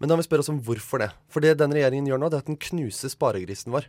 Men 0.01 0.09
da 0.09 0.17
må 0.17 0.23
vi 0.23 0.27
spørre 0.27 0.43
oss 0.43 0.51
om 0.51 0.59
hvorfor 0.65 0.99
det. 1.03 1.11
For 1.31 1.45
det 1.45 1.53
denne 1.61 1.77
regjeringen 1.77 2.09
gjør 2.09 2.19
nå, 2.19 2.27
det 2.31 2.39
er 2.39 2.43
at 2.43 2.51
den 2.51 2.59
knuser 2.59 3.13
sparegrisen 3.13 3.71
vår. 3.71 3.87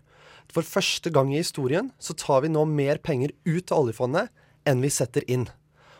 For 0.52 0.66
første 0.66 1.11
gang 1.11 1.33
i 1.33 1.40
historien 1.40 1.90
så 1.99 2.16
tar 2.21 2.44
vi 2.44 2.52
nå 2.52 2.62
mer 2.71 3.00
penger 3.02 3.35
ut 3.49 3.73
av 3.73 3.87
oljefondet 3.87 4.30
enn 4.68 4.85
vi 4.85 4.92
setter 4.92 5.26
inn. 5.26 5.49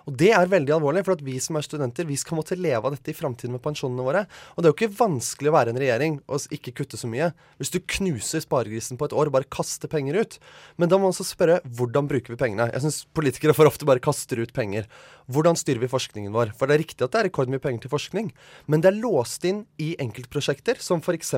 Og 0.05 0.17
det 0.21 0.31
er 0.37 0.51
veldig 0.51 0.75
alvorlig, 0.77 1.05
for 1.07 1.17
at 1.17 1.25
vi 1.25 1.39
som 1.41 1.57
er 1.57 1.65
studenter, 1.65 2.05
vi 2.09 2.19
skal 2.21 2.37
måtte 2.37 2.59
leve 2.59 2.83
av 2.85 2.93
dette 2.93 3.13
i 3.13 3.17
framtiden 3.17 3.55
med 3.57 3.63
pensjonene 3.65 4.05
våre. 4.05 4.25
Og 4.55 4.61
det 4.61 4.69
er 4.69 4.73
jo 4.73 4.77
ikke 4.77 4.99
vanskelig 4.99 5.51
å 5.51 5.55
være 5.57 5.73
en 5.73 5.81
regjering 5.81 6.19
og 6.29 6.55
ikke 6.55 6.75
kutte 6.81 7.01
så 7.01 7.09
mye. 7.11 7.31
Hvis 7.61 7.73
du 7.73 7.81
knuser 7.81 8.45
sparegrisen 8.45 9.01
på 9.01 9.09
et 9.09 9.17
år 9.17 9.31
og 9.31 9.37
bare 9.39 9.49
kaster 9.49 9.89
penger 9.89 10.21
ut. 10.21 10.39
Men 10.77 10.93
da 10.93 10.99
må 10.99 11.09
man 11.09 11.15
også 11.15 11.27
spørre 11.29 11.61
hvordan 11.65 12.11
bruker 12.11 12.35
vi 12.35 12.41
pengene. 12.41 12.69
Jeg 12.75 12.85
syns 12.85 13.05
politikere 13.17 13.57
for 13.57 13.71
ofte 13.71 13.89
bare 13.89 14.03
kaster 14.05 14.43
ut 14.43 14.53
penger. 14.57 14.89
Hvordan 15.33 15.57
styrer 15.57 15.81
vi 15.81 15.89
forskningen 15.89 16.35
vår? 16.35 16.53
For 16.59 16.69
det 16.69 16.77
er 16.77 16.83
riktig 16.85 17.07
at 17.07 17.15
det 17.15 17.23
er 17.23 17.29
rekordmye 17.31 17.63
penger 17.63 17.87
til 17.87 17.95
forskning, 17.95 18.29
men 18.69 18.85
det 18.85 18.91
er 18.91 19.01
låst 19.01 19.47
inn 19.49 19.63
i 19.81 19.95
enkeltprosjekter, 20.03 20.77
som 20.85 21.01
f.eks. 21.01 21.33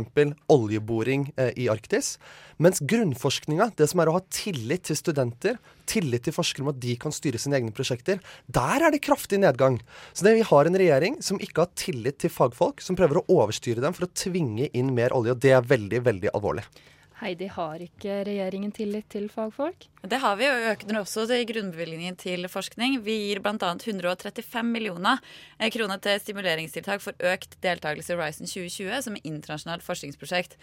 oljeboring 0.51 1.29
eh, 1.37 1.53
i 1.55 1.69
Arktis. 1.71 2.17
Mens 2.63 2.81
grunnforskninga, 2.81 3.71
det 3.79 3.87
som 3.91 4.03
er 4.03 4.11
å 4.11 4.17
ha 4.17 4.25
tillit 4.33 4.89
til 4.89 4.99
studenter, 4.99 5.61
tillit 5.87 6.27
til 6.27 6.35
forskere 6.35 6.67
om 6.67 6.73
at 6.73 6.81
de 6.83 6.97
kan 6.99 7.15
styre 7.15 7.39
sine 7.39 7.61
egne 7.61 7.75
prosjekter, 7.77 8.19
der 8.57 8.87
er 8.87 8.95
det 8.95 9.03
kraftig 9.05 9.41
nedgang. 9.43 9.79
Så 10.17 10.25
det, 10.25 10.37
vi 10.39 10.49
har 10.49 10.69
en 10.69 10.79
regjering 10.81 11.21
som 11.25 11.41
ikke 11.43 11.67
har 11.67 11.73
tillit 11.77 12.21
til 12.23 12.33
fagfolk, 12.33 12.81
som 12.85 12.97
prøver 12.99 13.21
å 13.21 13.27
overstyre 13.43 13.85
dem 13.85 13.97
for 13.97 14.09
å 14.09 14.15
tvinge 14.17 14.71
inn 14.73 14.95
mer 14.97 15.15
olje, 15.17 15.37
og 15.37 15.43
det 15.45 15.53
er 15.57 15.69
veldig, 15.75 16.03
veldig 16.07 16.33
alvorlig. 16.33 16.65
Heidi, 17.17 17.47
har 17.49 17.81
ikke 17.81 18.19
regjeringen 18.29 18.73
tillit 18.77 19.07
til 19.09 19.31
fagfolk? 19.33 19.87
Det 20.05 20.19
har 20.21 20.35
vi, 20.37 20.45
og 20.53 20.67
øker 20.75 20.99
også 21.01 21.25
til 21.31 21.47
grunnbevilgningen 21.49 22.19
til 22.21 22.45
forskning. 22.53 22.99
Vi 23.07 23.15
gir 23.23 23.41
bl.a. 23.41 23.71
135 23.73 24.69
millioner 24.69 25.23
eh, 25.57 25.71
kroner 25.73 26.03
til 26.05 26.21
stimuleringstiltak 26.21 27.01
for 27.01 27.17
økt 27.33 27.57
deltakelse 27.65 28.13
i 28.13 28.19
Horizon 28.19 28.51
2020, 28.53 29.01
som 29.09 29.17
er 29.17 29.27
internasjonalt 29.33 29.87
forskningsprosjekt. 29.87 30.59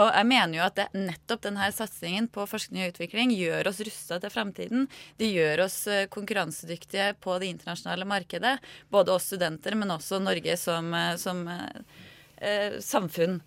Og 0.00 0.08
jeg 0.08 0.30
mener 0.32 0.56
jo 0.56 0.64
at 0.64 0.80
det, 0.80 0.88
nettopp 0.96 1.44
denne 1.44 1.68
satsingen 1.76 2.32
på 2.32 2.48
forskning 2.48 2.86
og 2.86 2.96
utvikling 2.96 3.36
gjør 3.36 3.68
oss 3.68 3.84
rusta 3.84 4.16
til 4.24 4.32
fremtiden. 4.32 4.88
Det 5.20 5.28
gjør 5.28 5.66
oss 5.68 5.82
eh, 5.92 6.06
konkurransedyktige 6.08 7.12
på 7.20 7.36
det 7.36 7.52
internasjonale 7.52 8.08
markedet. 8.08 8.58
Både 8.88 9.12
oss 9.12 9.28
studenter, 9.28 9.76
men 9.76 9.92
også 9.92 10.24
Norge 10.24 10.56
som, 10.56 10.88
eh, 10.96 11.16
som 11.20 11.44
eh, 11.52 12.78
samfunn. 12.80 13.42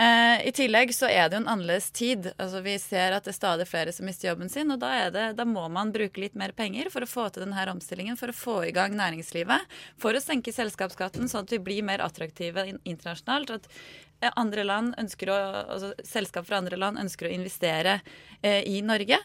Eh, 0.00 0.46
I 0.48 0.52
tillegg 0.56 0.94
så 0.96 1.10
er 1.12 1.26
det 1.28 1.36
jo 1.36 1.42
en 1.42 1.50
annerledes 1.52 1.90
tid. 1.92 2.30
Altså 2.40 2.62
Vi 2.64 2.76
ser 2.80 3.12
at 3.12 3.26
det 3.26 3.34
er 3.34 3.36
stadig 3.36 3.66
flere 3.68 3.92
som 3.92 4.06
mister 4.08 4.30
jobben 4.30 4.48
sin, 4.48 4.72
og 4.72 4.80
da, 4.80 4.94
det, 5.12 5.24
da 5.36 5.44
må 5.44 5.66
man 5.72 5.92
bruke 5.92 6.22
litt 6.22 6.38
mer 6.40 6.54
penger 6.56 6.88
for 6.94 7.04
å 7.04 7.10
få 7.10 7.26
til 7.28 7.44
denne 7.44 7.66
omstillingen, 7.74 8.16
for 8.16 8.32
å 8.32 8.36
få 8.36 8.54
i 8.70 8.72
gang 8.76 8.96
næringslivet, 8.96 9.66
for 10.00 10.16
å 10.16 10.22
senke 10.24 10.54
selskapsskatten, 10.56 11.28
sånn 11.28 11.44
at 11.44 11.52
vi 11.52 11.60
blir 11.66 11.84
mer 11.84 12.00
attraktive 12.06 12.64
in- 12.70 12.80
internasjonalt. 12.88 13.52
At 13.58 13.68
andre 14.36 14.64
land 14.66 14.94
ønsker 15.00 15.30
å, 15.32 15.38
altså 15.76 15.92
Selskap 16.06 16.46
fra 16.48 16.60
andre 16.60 16.76
land 16.80 17.00
ønsker 17.00 17.28
å 17.28 17.32
investere 17.32 18.00
eh, 18.42 18.60
i 18.68 18.80
Norge. 18.84 19.18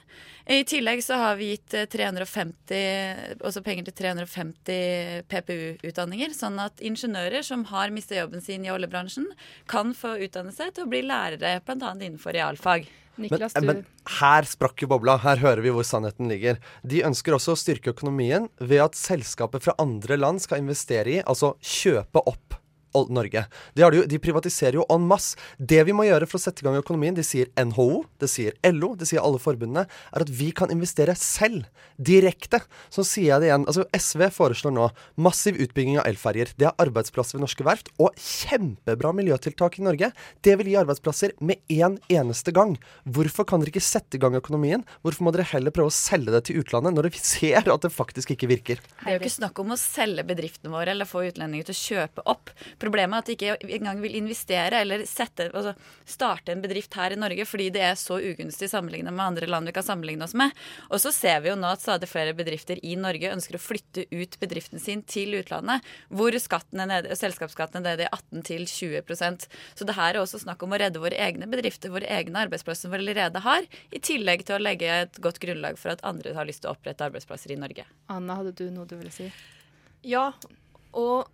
I 0.45 0.61
tillegg 0.67 1.01
så 1.03 1.17
har 1.19 1.39
vi 1.39 1.51
gitt 1.53 1.75
eh, 1.75 1.87
350, 1.91 3.39
også 3.43 3.63
penger 3.65 3.89
til 3.89 3.97
350 4.03 5.25
PPU-utdanninger, 5.31 6.35
sånn 6.37 6.59
at 6.63 6.83
ingeniører 6.85 7.45
som 7.45 7.65
har 7.71 7.93
mistet 7.95 8.21
jobben 8.21 8.43
sin 8.45 8.67
i 8.67 8.71
oljebransjen, 8.73 9.27
kan 9.71 9.95
få 9.97 10.15
utdanne 10.25 10.55
seg 10.55 10.75
til 10.75 10.85
å 10.85 10.91
bli 10.91 11.03
lærere, 11.05 11.57
bl.a. 11.65 11.95
innenfor 11.95 12.35
realfag. 12.37 12.87
Men, 13.15 13.31
men 13.63 13.85
her 14.19 14.43
sprakk 14.43 14.81
jo 14.83 14.89
bobla. 14.91 15.15
Her 15.23 15.39
hører 15.39 15.63
vi 15.63 15.71
hvor 15.71 15.85
sannheten 15.87 16.27
ligger. 16.27 16.59
De 16.83 16.99
ønsker 17.07 17.37
også 17.37 17.53
å 17.53 17.59
styrke 17.59 17.93
økonomien 17.95 18.49
ved 18.59 18.83
at 18.89 18.99
selskaper 18.99 19.63
fra 19.63 19.75
andre 19.79 20.19
land 20.19 20.43
skal 20.43 20.59
investere 20.59 21.13
i, 21.13 21.23
altså 21.23 21.53
kjøpe 21.63 22.25
opp 22.27 22.59
Norge. 23.13 23.45
De, 23.75 23.83
jo, 23.83 24.03
de 24.09 24.21
privatiserer 24.21 24.79
jo 24.79 24.85
en 24.91 25.05
masse. 25.07 25.39
Det 25.57 25.81
vi 25.87 25.95
må 25.95 26.07
gjøre 26.07 26.27
for 26.29 26.39
å 26.39 26.45
sette 26.45 26.63
i 26.63 26.67
gang 26.67 26.79
økonomien, 26.79 27.15
det 27.15 27.25
sier 27.27 27.51
NHO, 27.59 28.05
det 28.21 28.29
sier 28.31 28.55
LO, 28.71 28.93
det 28.99 29.09
sier 29.09 29.23
alle 29.23 29.41
forbundene, 29.41 29.85
er 29.85 30.25
at 30.25 30.31
vi 30.31 30.51
kan 30.55 30.73
investere 30.73 31.15
selv. 31.19 31.67
Direkte. 31.95 32.61
Så 32.93 33.05
sier 33.07 33.33
jeg 33.33 33.43
det 33.43 33.49
igjen. 33.49 33.67
Altså 33.69 33.85
SV 33.95 34.27
foreslår 34.35 34.73
nå 34.75 34.89
massiv 35.21 35.59
utbygging 35.61 35.99
av 36.01 36.09
elferjer. 36.09 36.53
Det 36.59 36.67
er 36.69 36.81
arbeidsplasser 36.81 37.37
ved 37.37 37.45
norske 37.45 37.65
verft, 37.67 37.91
og 38.01 38.15
kjempebra 38.19 39.13
miljøtiltak 39.15 39.79
i 39.79 39.85
Norge. 39.85 40.11
Det 40.45 40.55
vil 40.59 40.71
gi 40.71 40.79
arbeidsplasser 40.81 41.35
med 41.45 41.61
en 41.77 41.97
eneste 42.11 42.53
gang. 42.55 42.75
Hvorfor 43.03 43.47
kan 43.47 43.63
dere 43.63 43.73
ikke 43.73 43.83
sette 43.83 44.17
i 44.17 44.21
gang 44.21 44.37
økonomien? 44.39 44.85
Hvorfor 45.05 45.27
må 45.27 45.35
dere 45.35 45.47
heller 45.51 45.73
prøve 45.75 45.91
å 45.91 45.95
selge 45.95 46.33
det 46.35 46.45
til 46.49 46.61
utlandet 46.61 46.95
når 46.95 47.09
dere 47.09 47.23
ser 47.35 47.71
at 47.71 47.85
det 47.85 47.93
faktisk 47.93 48.35
ikke 48.35 48.51
virker? 48.51 48.83
Det 49.01 49.07
er 49.07 49.17
jo 49.17 49.23
ikke 49.23 49.37
snakk 49.37 49.63
om 49.63 49.73
å 49.75 49.79
selge 49.79 50.25
bedriftene 50.27 50.73
våre 50.73 50.93
eller 50.95 51.09
få 51.09 51.25
utlendinger 51.29 51.69
til 51.69 51.75
å 51.75 51.81
kjøpe 51.81 52.25
opp. 52.35 52.53
Problemet 52.85 53.17
er 53.17 53.23
at 53.23 53.29
de 53.29 53.35
ikke 53.35 53.79
engang 53.79 54.01
vil 54.03 54.17
investere 54.19 54.81
eller 54.83 55.05
sette, 55.09 55.49
altså 55.51 55.73
starte 56.05 56.53
en 56.53 56.61
bedrift 56.63 56.93
her 56.97 57.15
i 57.15 57.19
Norge 57.19 57.47
fordi 57.49 57.71
det 57.73 57.81
er 57.87 57.97
så 57.99 58.19
ugunstig 58.21 58.69
sammenlignet 58.71 59.13
med 59.15 59.25
andre 59.25 59.49
land 59.49 59.69
vi 59.69 59.73
kan 59.75 59.85
sammenligne 59.85 60.27
oss 60.27 60.35
med. 60.37 60.53
Og 60.91 61.01
så 61.01 61.11
ser 61.15 61.41
vi 61.43 61.51
jo 61.51 61.57
nå 61.59 61.71
at 61.73 61.83
stadig 61.83 62.09
flere 62.11 62.35
bedrifter 62.37 62.79
i 62.85 62.95
Norge 62.99 63.31
ønsker 63.33 63.57
å 63.57 63.63
flytte 63.63 64.05
ut 64.11 64.37
bedriften 64.41 64.81
sin 64.81 65.01
til 65.09 65.33
utlandet, 65.39 65.85
hvor 66.13 66.35
skatten 66.41 66.83
er 66.83 66.91
nede, 66.91 67.17
selskapsskatten 67.17 67.81
er 67.81 67.87
nede 67.89 68.05
i 68.05 68.11
18 68.11 68.45
til 68.51 68.67
20% 68.69 69.47
Så 69.75 69.87
det 69.87 69.95
her 69.97 70.13
er 70.13 70.21
også 70.21 70.41
snakk 70.43 70.63
om 70.65 70.75
å 70.75 70.79
redde 70.79 71.01
våre 71.01 71.17
egne 71.27 71.49
bedrifter, 71.49 71.93
våre 71.93 72.09
egne 72.11 72.45
arbeidsplasser 72.45 72.91
vi 72.91 72.99
allerede 73.01 73.41
har, 73.45 73.65
i 73.91 74.01
tillegg 74.03 74.45
til 74.45 74.59
å 74.59 74.63
legge 74.63 74.91
et 75.05 75.21
godt 75.23 75.41
grunnlag 75.41 75.79
for 75.81 75.95
at 75.95 76.03
andre 76.07 76.35
har 76.37 76.47
lyst 76.47 76.63
til 76.63 76.71
å 76.71 76.75
opprette 76.75 77.07
arbeidsplasser 77.07 77.55
i 77.55 77.59
Norge. 77.59 77.87
Anna, 78.11 78.39
hadde 78.41 78.53
du 78.57 78.67
noe 78.73 78.87
du 78.89 78.97
ville 78.99 79.13
si? 79.13 79.31
Ja, 80.05 80.29
og 80.93 81.31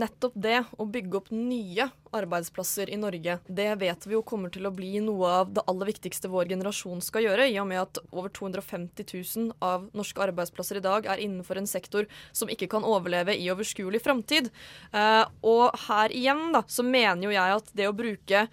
nettopp 0.00 0.34
det 0.38 0.60
å 0.78 0.86
bygge 0.88 1.18
opp 1.18 1.30
nye 1.34 1.88
arbeidsplasser 2.16 2.90
i 2.92 2.98
Norge, 3.00 3.38
det 3.46 3.68
vet 3.80 4.06
vi 4.06 4.14
jo 4.14 4.22
kommer 4.26 4.52
til 4.52 4.68
å 4.68 4.72
bli 4.74 5.00
noe 5.04 5.32
av 5.42 5.50
det 5.56 5.64
aller 5.68 5.90
viktigste 5.90 6.30
vår 6.32 6.50
generasjon 6.54 7.02
skal 7.04 7.26
gjøre, 7.26 7.48
i 7.50 7.58
og 7.62 7.68
med 7.70 7.82
at 7.82 8.00
over 8.10 8.32
250 8.32 9.08
000 9.10 9.56
av 9.64 9.88
norske 9.96 10.22
arbeidsplasser 10.28 10.80
i 10.80 10.84
dag 10.84 11.08
er 11.10 11.24
innenfor 11.24 11.60
en 11.60 11.70
sektor 11.70 12.08
som 12.36 12.52
ikke 12.52 12.70
kan 12.72 12.86
overleve 12.86 13.36
i 13.36 13.50
overskuelig 13.52 14.02
framtid. 14.04 14.52
Eh, 14.92 15.24
og 15.46 15.76
her 15.88 16.14
igjen 16.14 16.48
da, 16.56 16.64
så 16.68 16.86
mener 16.86 17.28
jo 17.28 17.36
jeg 17.36 17.60
at 17.60 17.76
det 17.76 17.90
å 17.90 17.96
bruke 17.96 18.46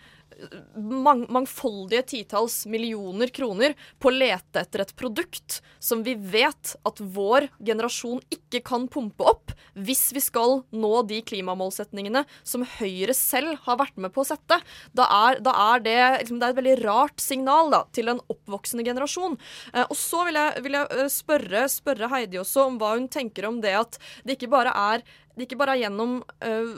mang 0.76 1.26
mangfoldige 1.30 2.02
titalls 2.02 2.66
millioner 2.66 3.28
kroner 3.28 3.76
på 4.00 4.10
å 4.10 4.16
lete 4.16 4.64
etter 4.64 4.84
et 4.84 4.96
produkt 4.98 5.60
som 5.80 6.04
vi 6.06 6.16
vet 6.16 6.76
at 6.88 7.02
vår 7.02 7.50
generasjon 7.60 8.22
ikke 8.34 8.64
kan 8.66 8.88
pumpe 8.92 9.28
opp 9.30 9.43
hvis 9.74 10.06
vi 10.16 10.22
skal 10.24 10.62
nå 10.74 10.92
de 11.10 11.22
klimamålsetningene 11.26 12.24
som 12.48 12.66
Høyre 12.78 13.16
selv 13.18 13.58
har 13.66 13.80
vært 13.82 13.98
med 14.02 14.14
på 14.16 14.24
å 14.24 14.28
sette. 14.28 14.60
Da 14.98 15.08
er, 15.24 15.42
da 15.44 15.56
er 15.74 15.84
det, 15.86 15.98
liksom, 16.24 16.40
det 16.42 16.48
er 16.48 16.56
et 16.56 16.62
veldig 16.62 16.78
rart 16.84 17.24
signal 17.24 17.74
da, 17.74 17.84
til 17.96 18.12
en 18.12 18.22
oppvoksende 18.34 18.86
generasjon. 18.88 19.38
Eh, 19.74 19.86
og 19.86 19.98
så 20.00 20.24
vil 20.28 20.40
jeg, 20.40 20.64
vil 20.66 20.80
jeg 20.80 20.90
eh, 21.00 21.12
spørre, 21.14 21.66
spørre 21.72 22.12
Heidi 22.14 22.42
også 22.42 22.68
om 22.70 22.80
hva 22.82 22.96
hun 22.98 23.10
tenker 23.12 23.50
om 23.50 23.62
det 23.64 23.76
at 23.80 24.00
det 24.24 24.38
ikke 24.38 24.54
bare 24.54 24.74
er 24.94 25.06
det 25.34 25.48
ikke 25.48 25.58
bare 25.58 25.74
er 25.74 25.88
gjennom 25.88 26.20
øh, 26.46 26.74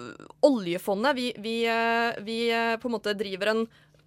oljefondet 0.48 1.18
vi, 1.18 1.26
vi, 1.44 1.56
øh, 1.68 2.22
vi 2.24 2.38
på 2.80 2.88
en 2.88 2.94
måte 2.94 3.12
driver 3.20 3.52
en 3.52 3.66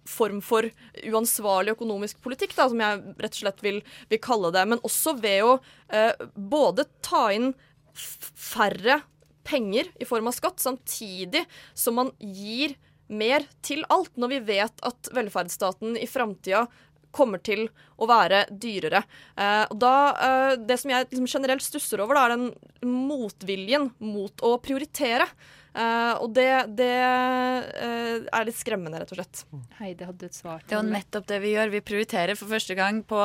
form 0.09 0.41
for 0.41 0.67
uansvarlig 1.05 1.75
økonomisk 1.75 2.19
politikk, 2.23 2.55
da, 2.57 2.67
som 2.71 2.81
jeg 2.81 3.01
rett 3.19 3.35
og 3.35 3.41
slett 3.43 3.63
vil, 3.65 3.81
vil 4.11 4.21
kalle 4.23 4.51
det. 4.55 4.65
Men 4.71 4.83
også 4.87 5.15
ved 5.21 5.45
å 5.45 5.55
øh, 5.59 6.27
både 6.35 6.87
ta 7.05 7.29
inn 7.35 7.51
færre 7.95 9.01
penger 9.49 9.89
i 9.99 10.07
form 10.07 10.29
av 10.29 10.35
skatt, 10.37 10.61
samtidig 10.61 11.45
som 11.73 11.97
man 11.99 12.13
gir 12.19 12.75
mer 13.09 13.45
til 13.65 13.81
alt, 13.89 14.11
når 14.21 14.35
vi 14.35 14.39
vet 14.51 14.83
at 14.85 15.09
velferdsstaten 15.15 15.97
i 15.97 16.07
framtida 16.09 16.67
kommer 17.15 17.41
til 17.41 17.65
å 17.97 18.07
være 18.09 18.43
dyrere. 18.51 19.01
Eh, 19.33 19.65
da, 19.73 19.93
eh, 20.13 20.55
det 20.61 20.77
som 20.77 20.91
jeg 20.93 21.07
liksom 21.09 21.29
generelt 21.31 21.65
stusser 21.65 22.03
over, 22.03 22.15
da, 22.15 22.25
er 22.27 22.35
den 22.37 22.51
motviljen 22.85 23.89
mot 23.97 24.45
å 24.45 24.57
prioritere. 24.61 25.25
Eh, 25.69 26.13
og 26.17 26.31
det, 26.33 26.47
det 26.79 26.93
uh, 26.97 28.25
er 28.25 28.47
litt 28.47 28.57
skremmende, 28.57 29.01
rett 29.01 29.11
og 29.13 29.19
slett. 29.19 29.43
Heidi 29.77 30.07
hadde 30.07 30.25
et 30.25 30.37
svar 30.37 30.63
Det 30.65 30.73
er 30.73 30.81
jo 30.81 30.95
nettopp 30.95 31.27
det 31.29 31.37
vi 31.43 31.51
gjør. 31.53 31.73
Vi 31.75 31.83
prioriterer 31.85 32.39
for 32.39 32.49
første 32.49 32.75
gang 32.77 33.03
på 33.05 33.21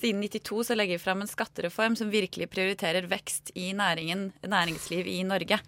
siden 0.00 0.24
92 0.24 0.64
så 0.70 0.76
legger 0.78 0.98
vi 0.98 1.04
fram 1.04 1.22
en 1.22 1.30
skattereform 1.30 1.94
som 1.98 2.10
virkelig 2.10 2.50
prioriterer 2.50 3.06
vekst 3.10 3.52
i 3.54 3.70
næringen, 3.78 4.32
næringsliv 4.42 5.06
i 5.10 5.20
Norge. 5.26 5.60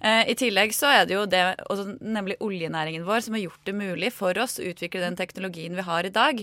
Uh, 0.00 0.24
I 0.24 0.36
tillegg 0.38 0.72
så 0.76 0.94
er 0.94 1.10
det 1.10 1.16
jo 1.18 1.26
det, 1.28 1.42
også 1.68 1.98
nemlig 2.00 2.38
oljenæringen 2.44 3.04
vår, 3.04 3.26
som 3.26 3.36
har 3.36 3.44
gjort 3.44 3.68
det 3.68 3.76
mulig 3.76 4.12
for 4.16 4.36
oss 4.40 4.56
å 4.60 4.66
utvikle 4.70 5.04
den 5.04 5.20
teknologien 5.20 5.76
vi 5.76 5.84
har 5.84 6.08
i 6.08 6.14
dag. 6.14 6.40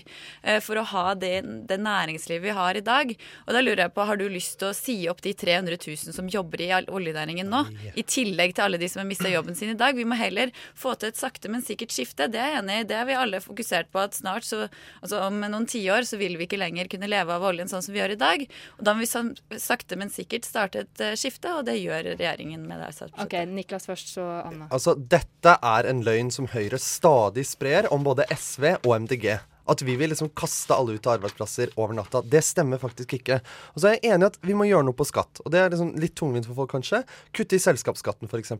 For 0.63 0.77
å 0.77 0.85
ha 0.93 1.03
det, 1.17 1.35
det 1.69 1.77
næringslivet 1.81 2.43
vi 2.43 2.55
har 2.55 2.77
i 2.77 2.83
dag. 2.85 3.13
Og 3.47 3.55
da 3.55 3.61
lurer 3.61 3.85
jeg 3.85 3.93
på, 3.95 4.05
har 4.07 4.19
du 4.19 4.25
lyst 4.29 4.57
til 4.61 4.69
å 4.69 4.75
si 4.77 4.95
opp 5.09 5.21
de 5.25 5.33
300 5.37 5.77
000 5.79 6.15
som 6.15 6.29
jobber 6.29 6.61
i 6.61 6.71
oljenæringen 6.83 7.49
nå? 7.49 7.63
I 7.95 8.05
tillegg 8.05 8.55
til 8.55 8.65
alle 8.67 8.81
de 8.81 8.89
som 8.91 9.01
er 9.03 9.09
mistet 9.09 9.22
gjøre 9.23 9.37
jobben 9.37 9.55
sin 9.57 9.73
i 9.73 9.77
dag. 9.79 9.95
Vi 9.95 10.05
må 10.07 10.17
heller 10.19 10.51
få 10.75 10.95
til 10.99 11.11
et 11.11 11.19
sakte, 11.19 11.51
men 11.51 11.63
sikkert 11.65 11.93
skifte. 11.93 12.27
Det 12.31 12.41
er 12.41 12.53
jeg 12.53 12.63
enig 12.63 12.79
i. 12.81 12.87
Det 12.89 12.97
har 12.99 13.07
vi 13.09 13.17
alle 13.17 13.41
fokusert 13.43 13.91
på 13.93 14.01
at 14.03 14.17
snart, 14.17 14.47
så, 14.47 14.67
altså 15.01 15.21
om 15.27 15.39
noen 15.43 15.67
tiår, 15.69 16.07
så 16.07 16.19
vil 16.21 16.37
vi 16.39 16.47
ikke 16.47 16.59
lenger 16.61 16.89
kunne 16.91 17.09
leve 17.11 17.35
av 17.35 17.45
oljen 17.47 17.71
sånn 17.71 17.83
som 17.85 17.95
vi 17.95 18.01
gjør 18.01 18.15
i 18.15 18.19
dag. 18.21 18.45
Og 18.79 18.83
da 18.87 18.95
må 18.95 19.05
vi 19.05 19.59
sakte, 19.61 19.99
men 19.99 20.13
sikkert 20.13 20.47
starte 20.47 20.85
et 20.85 21.03
eh, 21.03 21.15
skifte, 21.19 21.53
og 21.53 21.65
det 21.69 21.79
gjør 21.79 22.13
regjeringen 22.13 22.67
med 22.67 22.83
det. 22.83 23.09
OK, 23.23 23.37
Niklas 23.49 23.87
først, 23.89 24.13
så 24.15 24.27
Anna. 24.43 24.67
Altså, 24.73 24.95
dette 24.97 25.57
er 25.63 25.89
en 25.89 26.03
løgn 26.05 26.31
som 26.33 26.49
Høyre 26.53 26.79
stadig 26.81 27.45
sprer 27.47 27.89
om 27.93 28.05
både 28.05 28.27
SV 28.33 28.75
og 28.83 28.93
MDG. 29.05 29.33
At 29.69 29.81
vi 29.81 29.95
vil 29.95 30.11
liksom 30.11 30.33
kaste 30.35 30.75
alle 30.75 30.97
ut 30.97 31.07
av 31.07 31.17
arbeidsplasser 31.17 31.71
over 31.79 31.95
natta. 31.95 32.19
Det 32.27 32.41
stemmer 32.43 32.81
faktisk 32.81 33.15
ikke. 33.15 33.39
Og 33.73 33.79
så 33.79 33.89
er 33.89 33.95
jeg 33.95 34.11
enig 34.11 34.27
i 34.27 34.31
at 34.33 34.41
vi 34.43 34.57
må 34.59 34.67
gjøre 34.67 34.87
noe 34.89 34.97
på 34.97 35.07
skatt. 35.07 35.39
Og 35.45 35.53
det 35.53 35.61
er 35.61 35.71
liksom 35.71 35.93
litt 36.03 36.17
tungvint 36.19 36.49
for 36.49 36.57
folk, 36.57 36.73
kanskje. 36.73 37.03
Kutte 37.35 37.55
i 37.55 37.63
selskapsskatten, 37.63 38.27
f.eks. 38.27 38.57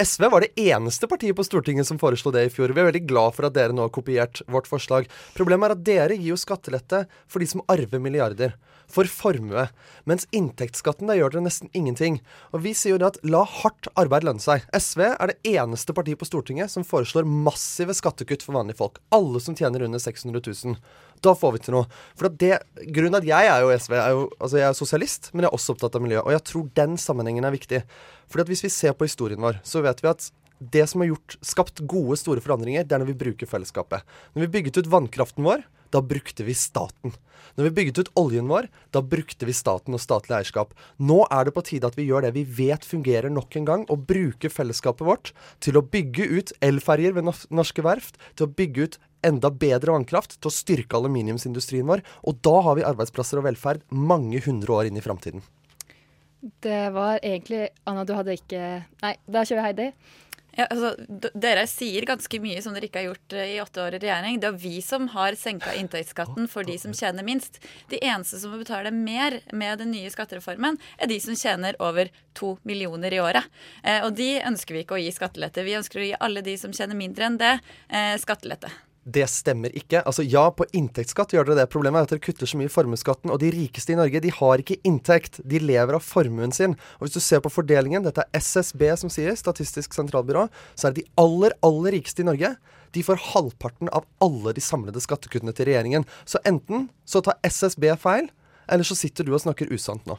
SV 0.00 0.30
var 0.32 0.40
det 0.40 0.56
eneste 0.56 1.04
partiet 1.08 1.36
på 1.36 1.44
Stortinget 1.44 1.84
som 1.84 1.98
foreslo 2.00 2.30
det 2.32 2.46
i 2.46 2.50
fjor. 2.52 2.72
Vi 2.72 2.80
er 2.80 2.86
veldig 2.88 3.02
glad 3.04 3.34
for 3.36 3.44
at 3.44 3.52
dere 3.52 3.74
nå 3.76 3.84
har 3.84 3.92
kopiert 3.92 4.40
vårt 4.48 4.68
forslag. 4.70 5.08
Problemet 5.36 5.68
er 5.68 5.74
at 5.74 5.82
dere 5.84 6.16
gir 6.16 6.32
jo 6.32 6.38
skattelette 6.40 7.02
for 7.28 7.42
de 7.42 7.48
som 7.50 7.60
arver 7.68 8.00
milliarder. 8.00 8.54
For 8.90 9.04
formue. 9.04 9.66
Mens 10.08 10.24
inntektsskatten, 10.34 11.06
der 11.10 11.20
gjør 11.20 11.34
dere 11.34 11.44
nesten 11.44 11.68
ingenting. 11.76 12.16
Og 12.56 12.64
vi 12.64 12.72
sier 12.72 12.96
jo 12.96 13.02
det 13.02 13.10
at 13.10 13.20
la 13.28 13.44
hardt 13.44 13.90
arbeid 14.00 14.24
lønne 14.24 14.42
seg. 14.42 14.64
SV 14.72 15.04
er 15.10 15.34
det 15.34 15.52
eneste 15.52 15.94
partiet 15.94 16.18
på 16.18 16.30
Stortinget 16.30 16.72
som 16.72 16.86
foreslår 16.86 17.28
massive 17.28 17.94
skattekutt 17.94 18.46
for 18.46 18.56
vanlige 18.56 18.80
folk. 18.80 19.02
Alle 19.14 19.44
som 19.44 19.58
tjener 19.58 19.84
under 19.84 20.00
600 20.00 20.40
000. 20.64 20.80
Da 21.24 21.34
får 21.36 21.54
vi 21.54 21.62
til 21.66 21.76
noe. 21.76 21.88
For 22.18 22.32
det, 22.42 22.54
Grunnen 22.94 23.18
at 23.20 23.28
jeg 23.28 23.48
er 23.52 23.64
jo 23.64 23.72
SV, 23.74 23.94
er 23.98 24.12
jo 24.16 24.26
altså 24.38 24.60
jeg 24.60 24.68
er 24.68 24.76
sosialist, 24.78 25.30
men 25.32 25.44
jeg 25.44 25.50
er 25.50 25.56
også 25.58 25.76
opptatt 25.76 25.98
av 25.98 26.04
miljø. 26.04 26.22
Og 26.24 26.32
jeg 26.34 26.44
tror 26.48 26.68
den 26.80 26.96
sammenhengen 27.00 27.46
er 27.46 27.56
viktig. 27.56 27.82
Fordi 28.30 28.46
at 28.46 28.52
hvis 28.52 28.64
vi 28.64 28.72
ser 28.72 28.96
på 28.96 29.08
historien 29.08 29.42
vår, 29.42 29.60
så 29.66 29.84
vet 29.84 30.00
vi 30.04 30.12
at 30.12 30.30
det 30.60 30.84
som 30.90 31.00
har 31.00 31.12
gjort, 31.14 31.36
skapt 31.44 31.80
gode, 31.88 32.18
store 32.20 32.42
forandringer, 32.44 32.84
det 32.84 32.96
er 32.96 33.00
når 33.00 33.14
vi 33.14 33.20
bruker 33.22 33.48
fellesskapet. 33.48 34.04
Når 34.34 34.44
vi 34.44 34.54
bygget 34.58 34.80
ut 34.80 34.90
vannkraften 34.92 35.46
vår, 35.46 35.64
da 35.90 36.02
brukte 36.04 36.44
vi 36.46 36.54
staten. 36.54 37.14
Når 37.56 37.66
vi 37.66 37.72
bygget 37.78 37.98
ut 37.98 38.10
oljen 38.20 38.50
vår, 38.50 38.68
da 38.94 39.02
brukte 39.02 39.48
vi 39.48 39.54
staten 39.56 39.96
og 39.96 40.02
statlig 40.02 40.36
eierskap. 40.36 40.74
Nå 41.02 41.24
er 41.32 41.48
det 41.48 41.54
på 41.56 41.64
tide 41.66 41.88
at 41.88 41.96
vi 41.98 42.06
gjør 42.06 42.26
det 42.26 42.34
vi 42.36 42.44
vet 42.44 42.86
fungerer 42.86 43.32
nok 43.32 43.56
en 43.58 43.66
gang, 43.66 43.86
og 43.90 44.04
bruker 44.10 44.52
fellesskapet 44.52 45.06
vårt 45.08 45.32
til 45.64 45.80
å 45.80 45.84
bygge 45.84 46.28
ut 46.30 46.54
elferjer 46.62 47.16
ved 47.16 47.32
norske 47.50 47.84
verft, 47.86 48.20
til 48.36 48.46
å 48.46 48.54
bygge 48.60 48.86
ut 48.86 49.00
enda 49.26 49.50
bedre 49.50 49.94
vannkraft, 49.96 50.38
til 50.38 50.50
å 50.50 50.54
styrke 50.54 50.98
aluminiumsindustrien 50.98 51.88
vår. 51.88 52.04
Og 52.28 52.40
da 52.44 52.56
har 52.66 52.78
vi 52.78 52.86
arbeidsplasser 52.86 53.40
og 53.40 53.48
velferd 53.48 53.84
mange 53.90 54.42
hundre 54.46 54.78
år 54.78 54.90
inn 54.90 55.00
i 55.00 55.04
framtiden. 55.04 55.44
Det 56.40 56.88
var 56.94 57.20
egentlig 57.20 57.68
Anna, 57.84 58.06
du 58.08 58.14
hadde 58.16 58.32
ikke 58.32 58.60
Nei, 59.02 59.14
da 59.28 59.44
kjører 59.44 59.66
Heidi. 59.66 59.90
Ja, 60.56 60.64
altså, 60.66 60.90
dere 61.38 61.62
sier 61.70 62.04
ganske 62.08 62.40
mye 62.42 62.58
som 62.64 62.74
dere 62.74 62.88
ikke 62.88 63.00
har 63.00 63.12
gjort 63.12 63.34
eh, 63.38 63.52
i 63.54 63.60
åtte 63.62 63.84
år 63.84 63.96
i 63.96 64.00
regjering. 64.02 64.40
Det 64.42 64.48
er 64.48 64.58
vi 64.58 64.80
som 64.82 65.06
har 65.12 65.38
senka 65.38 65.76
inntektsskatten 65.78 66.50
for 66.50 66.66
de 66.66 66.74
som 66.80 66.94
tjener 66.96 67.26
minst. 67.26 67.60
De 67.92 68.00
eneste 68.02 68.40
som 68.42 68.50
må 68.52 68.58
betale 68.60 68.90
mer 68.94 69.38
med 69.54 69.78
den 69.80 69.94
nye 69.94 70.10
skattereformen, 70.10 70.80
er 70.98 71.10
de 71.12 71.20
som 71.22 71.38
tjener 71.38 71.78
over 71.78 72.10
to 72.36 72.56
millioner 72.66 73.14
i 73.14 73.22
året. 73.22 73.46
Eh, 73.84 74.02
og 74.02 74.16
de 74.18 74.32
ønsker 74.42 74.74
vi 74.74 74.84
ikke 74.84 74.98
å 74.98 75.02
gi 75.04 75.14
skattelette. 75.14 75.66
Vi 75.66 75.78
ønsker 75.78 76.02
å 76.02 76.08
gi 76.08 76.18
alle 76.18 76.42
de 76.46 76.58
som 76.58 76.74
tjener 76.74 76.98
mindre 76.98 77.30
enn 77.30 77.38
det, 77.40 77.56
eh, 77.88 78.16
skattelette. 78.18 78.74
Det 79.04 79.24
stemmer 79.32 79.72
ikke. 79.76 80.02
Altså 80.04 80.22
Ja, 80.26 80.44
på 80.52 80.66
inntektsskatt 80.76 81.32
gjør 81.32 81.48
dere 81.48 81.62
det. 81.62 81.70
Problemet 81.72 82.02
er 82.02 82.08
at 82.08 82.12
dere 82.12 82.24
kutter 82.24 82.48
så 82.48 82.58
mye 82.60 82.68
i 82.68 82.72
formuesskatten. 82.72 83.32
Og 83.32 83.40
de 83.40 83.48
rikeste 83.54 83.94
i 83.94 83.96
Norge, 83.96 84.20
de 84.20 84.32
har 84.34 84.60
ikke 84.60 84.76
inntekt. 84.84 85.40
De 85.40 85.58
lever 85.62 85.96
av 85.96 86.04
formuen 86.04 86.52
sin. 86.52 86.76
Og 86.98 87.06
hvis 87.06 87.16
du 87.16 87.20
ser 87.24 87.40
på 87.40 87.52
fordelingen, 87.52 88.04
dette 88.04 88.26
er 88.26 88.42
SSB 88.44 88.84
som 89.00 89.12
sier, 89.12 89.32
Statistisk 89.40 89.96
sentralbyrå, 89.96 90.48
så 90.76 90.88
er 90.88 90.92
det 90.92 91.06
de 91.06 91.12
aller, 91.22 91.56
aller 91.64 91.96
rikeste 91.96 92.20
i 92.20 92.28
Norge. 92.28 92.52
De 92.92 93.04
får 93.06 93.22
halvparten 93.30 93.88
av 93.94 94.04
alle 94.20 94.52
de 94.52 94.64
samlede 94.64 95.00
skattekuttene 95.00 95.54
til 95.56 95.70
regjeringen. 95.70 96.04
Så 96.28 96.42
enten 96.44 96.90
så 97.08 97.24
tar 97.24 97.40
SSB 97.46 97.88
feil, 98.02 98.28
eller 98.68 98.84
så 98.84 98.98
sitter 98.98 99.24
du 99.24 99.32
og 99.32 99.40
snakker 99.40 99.72
usant 99.72 100.04
nå. 100.10 100.18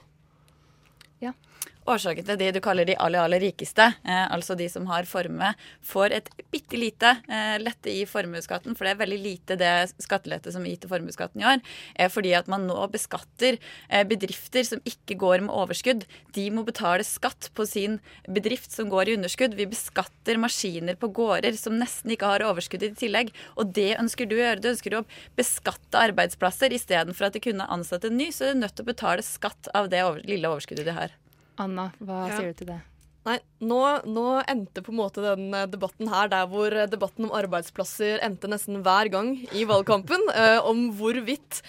Årsaken 1.89 2.27
til 2.27 2.37
de 2.37 2.51
du 2.53 2.59
kaller 2.61 2.85
de 2.85 2.93
aller, 3.01 3.23
aller 3.25 3.41
rikeste, 3.41 3.87
eh, 4.05 4.25
altså 4.29 4.53
de 4.53 4.67
som 4.69 4.85
har 4.85 5.07
formue, 5.09 5.47
får 5.81 6.13
et 6.13 6.27
bitte 6.53 6.77
lite 6.77 7.09
eh, 7.25 7.55
lette 7.57 7.89
i 7.89 8.03
formuesskatten, 8.05 8.75
for 8.77 8.85
det 8.85 8.91
er 8.93 8.99
veldig 8.99 9.17
lite 9.17 9.57
det 9.57 9.71
skattelette 9.97 10.53
som 10.53 10.61
er 10.61 10.75
gitt 10.75 10.83
til 10.85 10.91
formuesskatten 10.91 11.41
år, 11.41 11.63
er 11.97 12.11
fordi 12.13 12.35
at 12.37 12.51
man 12.51 12.67
nå 12.69 12.77
beskatter 12.93 13.57
eh, 13.89 14.03
bedrifter 14.05 14.67
som 14.67 14.83
ikke 14.85 15.17
går 15.23 15.41
med 15.47 15.55
overskudd. 15.57 16.05
De 16.37 16.43
må 16.53 16.61
betale 16.67 17.07
skatt 17.07 17.49
på 17.57 17.65
sin 17.65 17.97
bedrift 18.29 18.77
som 18.77 18.91
går 18.91 19.09
i 19.09 19.17
underskudd. 19.17 19.57
Vi 19.57 19.69
beskatter 19.71 20.37
maskiner 20.41 20.99
på 21.01 21.09
gårder 21.17 21.57
som 21.57 21.79
nesten 21.81 22.13
ikke 22.13 22.29
har 22.29 22.45
overskudd 22.45 22.85
i 22.85 22.91
tillegg. 22.93 23.33
Og 23.57 23.73
det 23.73 23.95
ønsker 23.97 24.29
du 24.29 24.37
å 24.37 24.43
gjøre. 24.43 24.61
Du 24.61 24.69
ønsker 24.75 24.99
å 24.99 25.03
beskatte 25.39 26.05
arbeidsplasser 26.11 26.77
istedenfor 26.77 27.31
at 27.31 27.39
de 27.39 27.43
kunne 27.49 27.69
ansatt 27.73 28.05
en 28.05 28.19
ny, 28.21 28.29
så 28.29 28.51
er 28.51 28.55
du 28.55 28.61
nødt 28.61 28.77
til 28.77 28.85
å 28.85 28.93
betale 28.93 29.25
skatt 29.25 29.73
av 29.73 29.89
det 29.89 30.05
over, 30.05 30.21
lille 30.29 30.53
overskuddet 30.53 30.85
de 30.85 30.97
har. 31.01 31.17
Anna, 31.57 31.91
hva 32.01 32.27
Ja. 32.29 32.37
sier 32.37 32.53
du 32.53 32.53
til 32.53 32.67
det? 32.67 32.81
Nei, 33.23 33.35
nå, 33.61 33.77
nå 34.09 34.41
endte 34.49 34.81
på 34.81 34.89
en 34.89 34.97
måte 34.97 35.21
den 35.21 35.53
eh, 35.53 35.67
debatten 35.69 36.07
her 36.09 36.27
der 36.27 36.47
hvor 36.49 36.73
eh, 36.73 36.87
debatten 36.89 37.27
om 37.27 37.35
arbeidsplasser 37.37 38.17
endte 38.25 38.49
nesten 38.49 38.81
hver 38.81 39.11
gang 39.13 39.35
i 39.53 39.63
valgkampen, 39.69 40.23
eh, 40.33 40.57
om 40.65 40.87
hvorvidt 40.97 41.61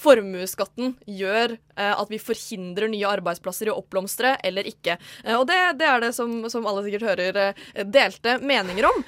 formuesskatten 0.00 0.94
gjør 1.08 1.54
eh, 1.56 1.92
at 1.92 2.10
vi 2.10 2.20
forhindrer 2.22 2.90
nye 2.90 3.08
arbeidsplasser 3.08 3.68
i 3.68 3.72
å 3.72 3.78
oppblomstre 3.80 4.36
eller 4.46 4.68
ikke. 4.70 4.96
Eh, 5.24 5.36
og 5.36 5.46
det, 5.50 5.58
det 5.80 5.88
er 5.88 6.04
det 6.04 6.12
som, 6.16 6.32
som 6.52 6.66
alle 6.68 6.84
sikkert 6.86 7.08
hører 7.10 7.40
eh, 7.44 7.84
delte 7.84 8.38
meninger 8.40 8.88
om. 8.88 9.02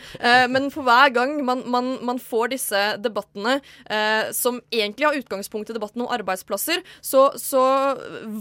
Men 0.52 0.68
for 0.72 0.87
hver 0.87 1.12
gang 1.14 1.35
man, 1.46 1.62
man, 1.70 1.92
man 2.05 2.18
får 2.22 2.52
disse 2.52 2.81
debattene 3.02 3.59
som 4.35 4.59
egentlig 4.72 5.07
har 5.07 5.18
utgangspunkt 5.18 5.70
i 5.70 5.76
debatten 5.76 6.05
om 6.05 6.11
arbeidsplasser, 6.12 6.83
så, 7.05 7.24
så 7.40 7.62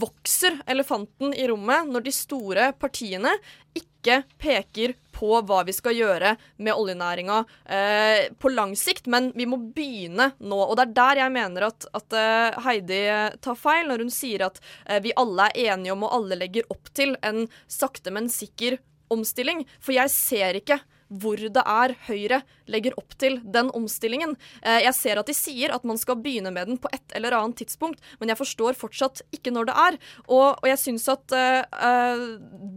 vokser 0.02 0.60
elefanten 0.72 1.36
i 1.36 1.48
rommet 1.50 1.90
når 1.92 2.06
de 2.08 2.14
store 2.16 2.70
partiene 2.82 3.34
ikke 3.78 4.22
peker 4.42 4.96
på 5.22 5.38
hva 5.46 5.62
vi 5.68 5.74
skal 5.76 5.94
gjøre 5.94 6.34
med 6.66 6.74
oljenæringa 6.74 7.38
eh, 7.70 8.32
på 8.42 8.50
lang 8.50 8.74
sikt, 8.80 9.06
men 9.12 9.30
vi 9.38 9.46
må 9.50 9.60
begynne 9.76 10.32
nå. 10.40 10.60
Og 10.64 10.74
det 10.80 10.88
er 10.88 10.96
der 10.98 11.22
jeg 11.24 11.36
mener 11.36 11.68
at, 11.70 11.86
at 11.98 12.18
eh, 12.18 12.62
Heidi 12.66 13.02
eh, 13.06 13.36
tar 13.44 13.60
feil, 13.60 13.86
når 13.92 14.06
hun 14.06 14.14
sier 14.14 14.48
at 14.48 14.58
eh, 14.88 15.02
vi 15.04 15.14
alle 15.22 15.52
er 15.52 15.76
enige 15.76 15.94
om 15.94 16.08
og 16.08 16.16
alle 16.18 16.40
legger 16.42 16.66
opp 16.74 16.90
til 16.98 17.14
en 17.22 17.46
sakte, 17.70 18.14
men 18.14 18.32
sikker 18.34 18.80
omstilling. 19.14 19.66
For 19.80 19.94
jeg 19.98 20.14
ser 20.16 20.62
ikke 20.62 20.82
hvor 21.12 21.36
det 21.38 21.64
er 21.68 21.94
Høyre 22.08 22.42
legger 22.72 22.96
opp 23.00 23.16
til 23.20 23.40
den 23.44 23.70
omstillingen. 23.78 24.36
Eh, 24.62 24.82
jeg 24.86 24.96
ser 24.98 25.22
at 25.22 25.30
de 25.30 25.36
sier 25.36 25.74
at 25.76 25.86
man 25.88 26.00
skal 26.00 26.20
begynne 26.22 26.54
med 26.54 26.72
den 26.72 26.80
på 26.82 26.92
et 26.96 27.16
eller 27.18 27.36
annet 27.38 27.62
tidspunkt, 27.62 28.02
men 28.20 28.32
jeg 28.32 28.40
forstår 28.40 28.80
fortsatt 28.80 29.24
ikke 29.36 29.54
når 29.54 29.70
det 29.70 29.78
er. 29.86 30.00
Og, 30.28 30.48
og 30.62 30.68
jeg 30.70 30.82
syns 30.82 31.08
at 31.12 31.36
eh, 31.36 32.26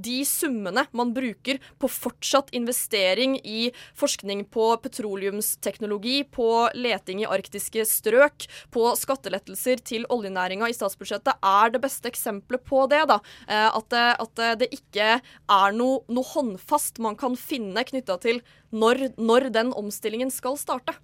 de 0.04 0.18
summene 0.28 0.86
man 0.96 1.14
bruker 1.16 1.60
på 1.80 1.90
fortsatt 1.90 2.52
investering 2.56 3.38
i 3.44 3.68
forskning 3.98 4.44
på 4.54 4.70
petroleumsteknologi, 4.84 6.22
på 6.34 6.48
leting 6.74 7.22
i 7.22 7.28
arktiske 7.28 7.86
strøk, 7.88 8.48
på 8.74 8.86
skattelettelser 8.98 9.82
til 9.84 10.08
oljenæringa 10.12 10.68
i 10.70 10.76
statsbudsjettet, 10.76 11.38
er 11.44 11.74
det 11.74 11.82
beste 11.84 12.10
eksempelet 12.10 12.64
på 12.66 12.84
det. 12.90 13.04
da. 13.10 13.20
At, 13.48 13.94
at 13.94 14.42
det 14.60 14.70
ikke 14.74 15.18
er 15.18 15.76
noe, 15.76 16.02
noe 16.12 16.26
håndfast 16.34 17.00
man 17.04 17.16
kan 17.18 17.36
finne 17.38 17.84
knytta 17.86 18.18
til 18.22 18.40
når, 18.74 19.06
når 19.16 19.48
den 19.54 19.72
omstillingen 19.78 20.32
skal 20.34 20.58
starte. 20.60 20.96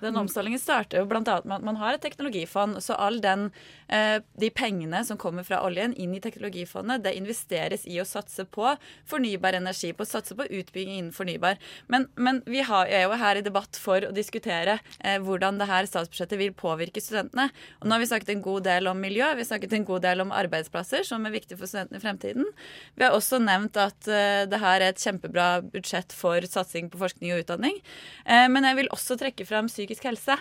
Den 0.00 0.16
omstillingen 0.16 0.60
starter 0.60 1.00
jo 1.00 1.06
annet 1.08 1.46
med 1.48 1.56
at 1.56 1.64
man 1.66 1.78
har 1.80 1.96
et 1.96 2.02
teknologifond. 2.04 2.78
Så 2.82 2.94
all 2.94 3.20
den, 3.22 3.50
eh, 3.88 4.20
de 4.38 4.50
pengene 4.50 5.04
som 5.04 5.18
kommer 5.18 5.44
fra 5.46 5.62
oljen 5.66 5.94
inn 5.94 6.14
i 6.14 6.20
teknologifondet, 6.20 7.02
det 7.02 7.14
investeres 7.18 7.86
i 7.86 7.98
å 8.00 8.06
satse 8.06 8.44
på 8.44 8.76
fornybar 9.06 9.56
energi, 9.58 9.92
på 9.92 10.04
å 10.04 10.10
satse 10.10 10.36
på 10.36 10.46
utbygging 10.46 10.98
innen 10.98 11.12
fornybar. 11.12 11.58
Men, 11.88 12.08
men 12.14 12.42
vi 12.46 12.62
har, 12.62 12.86
er 12.86 13.06
jo 13.06 13.18
her 13.18 13.40
i 13.40 13.44
debatt 13.46 13.76
for 13.80 14.04
å 14.06 14.12
diskutere 14.14 14.78
eh, 15.00 15.18
hvordan 15.18 15.58
det 15.58 15.68
her 15.70 15.88
statsbudsjettet 15.90 16.38
vil 16.38 16.54
påvirke 16.54 17.02
studentene. 17.02 17.50
Og 17.80 17.88
nå 17.88 17.96
har 17.96 18.04
vi 18.04 18.10
snakket 18.12 18.34
en 18.36 18.44
god 18.44 18.68
del 18.68 18.90
om 18.90 19.00
miljø, 19.00 19.32
vi 19.34 19.42
har 19.42 19.50
snakket 19.50 19.74
en 19.74 19.88
god 19.88 20.06
del 20.06 20.24
om 20.24 20.34
arbeidsplasser, 20.34 21.02
som 21.08 21.26
er 21.26 21.34
viktig 21.34 21.58
for 21.58 21.70
studentene 21.70 21.98
i 21.98 22.04
fremtiden. 22.04 22.46
Vi 22.94 23.06
har 23.06 23.16
også 23.16 23.42
nevnt 23.42 23.78
at 23.80 24.06
eh, 24.06 24.44
det 24.50 24.62
her 24.62 24.80
er 24.80 24.92
et 24.92 25.02
kjempebra 25.02 25.48
budsjett 25.66 26.14
for 26.14 26.46
satsing 26.46 26.92
på 26.92 27.00
forskning 27.00 27.34
og 27.34 27.44
utdanning. 27.44 27.80
Men 28.24 28.66
jeg 28.66 28.76
vil 28.78 28.88
også 28.92 29.16
trekke 29.18 29.44
fram 29.46 29.63
om 29.64 29.70
psykisk 29.72 30.06
helse. 30.08 30.36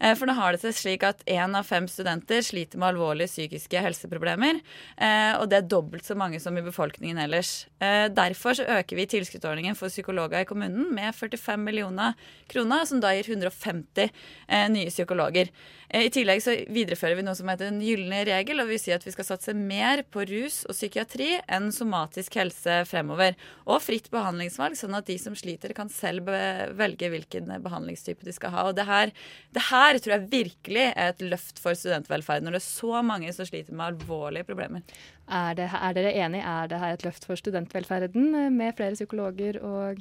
Eh, 0.00 0.14
For 0.18 0.28
nå 0.30 0.34
har 0.38 0.54
det 0.54 0.62
seg 0.62 0.76
slik 0.78 1.04
at 1.06 1.24
én 1.26 1.56
av 1.58 1.66
fem 1.68 1.88
studenter 1.90 2.40
sliter 2.46 2.80
med 2.80 2.94
alvorlige 2.94 3.30
psykiske 3.30 3.82
helseproblemer. 3.84 4.60
eh, 4.96 5.34
Og 5.38 5.48
det 5.50 5.58
er 5.58 5.68
dobbelt 5.68 6.06
så 6.06 6.16
mange 6.16 6.40
som 6.40 6.56
i 6.56 6.62
befolkningen 6.64 7.18
ellers. 7.18 7.66
Eh, 7.80 8.08
Derfor 8.08 8.54
så 8.56 8.66
øker 8.66 8.96
vi 8.96 9.06
tilskuddsordningen 9.06 9.76
for 9.76 9.88
psykologer 9.88 10.40
i 10.40 10.48
kommunen 10.48 10.92
med 10.94 11.14
45 11.14 11.60
millioner 11.64 12.14
kroner, 12.48 12.86
som 12.86 13.00
da 13.00 13.12
gir 13.14 13.28
150 13.36 14.10
eh, 14.48 14.68
nye 14.68 14.88
psykologer. 14.88 15.50
I 15.88 16.10
tillegg 16.12 16.42
så 16.44 16.52
viderefører 16.68 17.16
vi 17.16 17.22
noe 17.24 17.34
som 17.34 17.48
heter 17.48 17.70
den 17.70 17.80
gylne 17.80 18.20
regel, 18.28 18.60
og 18.60 18.68
vi 18.68 18.76
sier 18.76 18.98
at 18.98 19.06
vi 19.06 19.12
skal 19.14 19.24
satse 19.24 19.54
mer 19.56 20.02
på 20.12 20.20
rus 20.28 20.66
og 20.68 20.76
psykiatri 20.76 21.40
enn 21.48 21.70
somatisk 21.72 22.36
helse 22.36 22.82
fremover. 22.84 23.34
Og 23.64 23.80
fritt 23.80 24.10
behandlingsvalg, 24.12 24.76
sånn 24.76 24.98
at 24.98 25.08
de 25.08 25.16
som 25.16 25.32
sliter, 25.34 25.72
kan 25.72 25.88
selv 25.88 26.28
velge 26.76 27.08
hvilken 27.08 27.48
behandlingstype 27.64 28.20
de 28.26 28.34
skal 28.36 28.52
ha. 28.52 28.67
Og 28.68 28.76
det 28.78 28.86
her, 28.88 29.12
det 29.56 29.64
her 29.70 29.98
tror 29.98 30.14
jeg 30.14 30.28
virkelig 30.32 30.84
er 30.90 31.12
et 31.12 31.24
løft 31.24 31.62
for 31.62 31.78
studentvelferden, 31.78 32.48
når 32.48 32.58
det 32.58 32.62
er 32.62 32.66
så 32.66 33.02
mange 33.06 33.32
som 33.34 33.48
sliter 33.48 33.74
med 33.74 33.86
alvorlige 33.92 34.46
problemer. 34.48 34.84
Er, 35.28 35.56
det, 35.58 35.70
er 35.72 35.96
dere 35.96 36.14
enig? 36.24 36.44
Er 36.44 36.68
det 36.70 36.80
her 36.82 36.94
et 36.96 37.04
løft 37.04 37.26
for 37.28 37.40
studentvelferden 37.40 38.30
eh, 38.34 38.52
med 38.52 38.76
flere 38.78 38.96
psykologer 38.96 39.60
og 39.60 40.00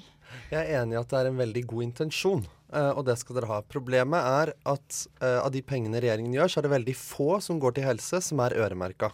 Jeg 0.51 0.61
er 0.61 0.81
enig 0.81 0.95
i 0.95 1.01
at 1.01 1.09
det 1.11 1.19
er 1.19 1.31
en 1.31 1.41
veldig 1.41 1.63
god 1.67 1.87
intensjon, 1.87 2.45
eh, 2.71 2.91
og 2.93 3.03
det 3.09 3.17
skal 3.19 3.39
dere 3.39 3.51
ha. 3.51 3.59
Problemet 3.67 4.29
er 4.43 4.53
at 4.71 5.01
eh, 5.19 5.39
av 5.41 5.51
de 5.55 5.63
pengene 5.63 5.99
regjeringen 6.03 6.35
gjør, 6.35 6.51
så 6.51 6.61
er 6.61 6.67
det 6.67 6.75
veldig 6.77 6.95
få 6.99 7.41
som 7.43 7.59
går 7.63 7.75
til 7.75 7.87
helse 7.89 8.23
som 8.23 8.43
er 8.45 8.55
øremerka. 8.55 9.11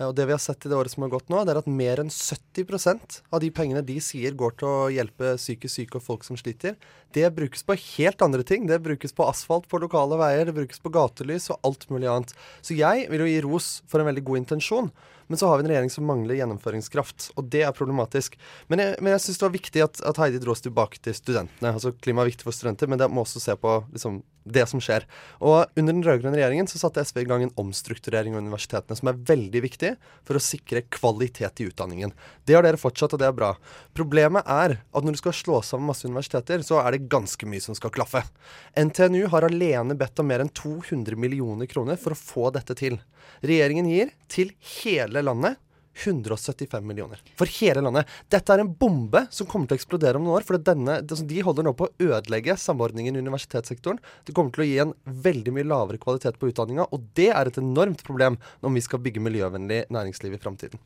Eh, 0.00 0.08
Og 0.08 0.14
det 0.16 0.26
vi 0.26 0.32
har 0.34 0.40
sett 0.40 0.64
i 0.64 0.70
det 0.72 0.76
året 0.76 0.90
som 0.94 1.04
har 1.04 1.12
gått 1.12 1.28
nå, 1.28 1.42
det 1.44 1.52
er 1.52 1.60
at 1.60 1.68
mer 1.68 2.00
enn 2.02 2.10
70% 2.10 3.20
av 3.30 3.42
de 3.44 3.50
pengene 3.52 3.84
de 3.84 3.98
sier 4.00 4.32
går 4.32 4.56
til 4.58 4.68
å 4.70 4.88
hjelpe 4.94 5.36
psykisk 5.36 5.74
syke 5.76 6.00
og 6.00 6.06
folk 6.06 6.26
som 6.26 6.38
sliter, 6.40 6.78
det 7.12 7.28
brukes 7.36 7.62
på 7.66 7.76
helt 7.76 8.22
andre 8.22 8.42
ting. 8.46 8.66
Det 8.70 8.80
brukes 8.82 9.12
på 9.12 9.26
asfalt 9.28 9.68
på 9.68 9.80
lokale 9.82 10.18
veier, 10.20 10.46
det 10.48 10.56
brukes 10.56 10.80
på 10.80 10.92
gatelys 10.94 11.50
og 11.52 11.60
alt 11.66 11.88
mulig 11.92 12.08
annet. 12.10 12.34
Så 12.62 12.76
jeg 12.78 13.08
vil 13.10 13.24
jo 13.24 13.30
gi 13.30 13.40
ros 13.44 13.70
for 13.90 14.00
en 14.00 14.08
veldig 14.10 14.24
god 14.24 14.44
intensjon. 14.44 14.92
Men 15.30 15.38
så 15.38 15.46
har 15.46 15.58
vi 15.58 15.62
en 15.62 15.70
regjering 15.70 15.92
som 15.94 16.08
mangler 16.10 16.40
gjennomføringskraft, 16.40 17.28
og 17.38 17.46
det 17.52 17.60
er 17.62 17.74
problematisk. 17.76 18.34
Men 18.66 18.82
jeg, 18.82 18.96
men 18.98 19.12
jeg 19.14 19.22
syns 19.22 19.38
det 19.38 19.44
var 19.46 19.54
viktig 19.54 19.84
at, 19.84 20.00
at 20.10 20.18
Heidi 20.18 20.40
dro 20.42 20.50
oss 20.56 20.64
tilbake 20.64 20.98
til 20.98 21.14
studentene. 21.14 21.70
Altså 21.70 21.92
Klima 22.02 22.24
er 22.24 22.32
viktig 22.32 22.48
for 22.48 22.56
studenter, 22.56 22.90
men 22.90 22.98
det 22.98 23.06
må 23.14 23.22
også 23.22 23.42
se 23.42 23.54
på 23.54 23.76
liksom, 23.92 24.24
det 24.44 24.66
som 24.70 24.80
skjer. 24.82 25.04
Og 25.44 25.70
under 25.78 25.92
den 25.92 26.02
rød-grønne 26.04 26.38
regjeringen 26.38 26.68
så 26.70 26.80
satte 26.80 27.04
SV 27.04 27.22
i 27.22 27.28
gang 27.28 27.44
en 27.44 27.54
omstrukturering 27.60 28.34
av 28.36 28.44
universitetene 28.44 28.98
som 28.98 29.10
er 29.10 29.20
veldig 29.30 29.62
viktig 29.66 29.92
for 30.26 30.38
å 30.38 30.42
sikre 30.44 30.84
kvalitet 30.92 31.62
i 31.62 31.68
utdanningen. 31.70 32.14
Det 32.44 32.56
har 32.56 32.66
dere 32.66 32.80
fortsatt, 32.80 33.14
og 33.16 33.22
det 33.22 33.28
er 33.28 33.36
bra. 33.36 33.52
Problemet 33.96 34.48
er 34.48 34.78
at 34.80 35.06
når 35.06 35.16
du 35.16 35.22
skal 35.22 35.36
slå 35.36 35.60
sammen 35.66 35.90
masse 35.90 36.08
universiteter, 36.08 36.64
så 36.66 36.80
er 36.82 36.96
det 36.96 37.08
ganske 37.12 37.48
mye 37.48 37.64
som 37.64 37.78
skal 37.78 37.94
klaffe. 37.94 38.24
NTNU 38.78 39.26
har 39.32 39.46
alene 39.46 39.96
bedt 39.98 40.22
om 40.22 40.30
mer 40.30 40.44
enn 40.44 40.52
200 40.52 41.18
millioner 41.20 41.70
kroner 41.70 42.00
for 42.00 42.16
å 42.16 42.20
få 42.20 42.52
dette 42.54 42.76
til. 42.78 43.00
Regjeringen 43.44 43.88
gir 43.90 44.14
til 44.30 44.54
hele 44.80 45.24
landet 45.24 45.60
175 45.94 46.86
millioner. 46.86 47.22
For 47.38 47.50
hele 47.60 47.82
landet. 47.84 48.08
Dette 48.32 48.54
er 48.54 48.62
en 48.62 48.72
bombe 48.72 49.24
som 49.34 49.48
kommer 49.50 49.68
til 49.68 49.76
å 49.76 49.80
eksplodere 49.80 50.20
om 50.20 50.26
noen 50.26 50.38
år. 50.38 50.46
For 50.46 50.60
denne, 50.70 51.00
de 51.02 51.42
holder 51.46 51.66
nå 51.66 51.74
på 51.76 51.88
å 51.88 52.10
ødelegge 52.10 52.56
samordningen 52.60 53.18
i 53.18 53.24
universitetssektoren. 53.24 54.00
Det 54.24 54.36
kommer 54.36 54.54
til 54.54 54.64
å 54.64 54.68
gi 54.70 54.78
en 54.84 54.94
veldig 55.26 55.56
mye 55.56 55.68
lavere 55.68 56.00
kvalitet 56.02 56.40
på 56.40 56.52
utdanninga, 56.52 56.88
og 56.90 57.10
det 57.18 57.30
er 57.34 57.50
et 57.50 57.60
enormt 57.60 58.04
problem 58.06 58.38
når 58.62 58.78
vi 58.78 58.86
skal 58.86 59.04
bygge 59.04 59.26
miljøvennlig 59.26 59.84
næringsliv 59.92 60.38
i 60.38 60.42
framtiden. 60.42 60.82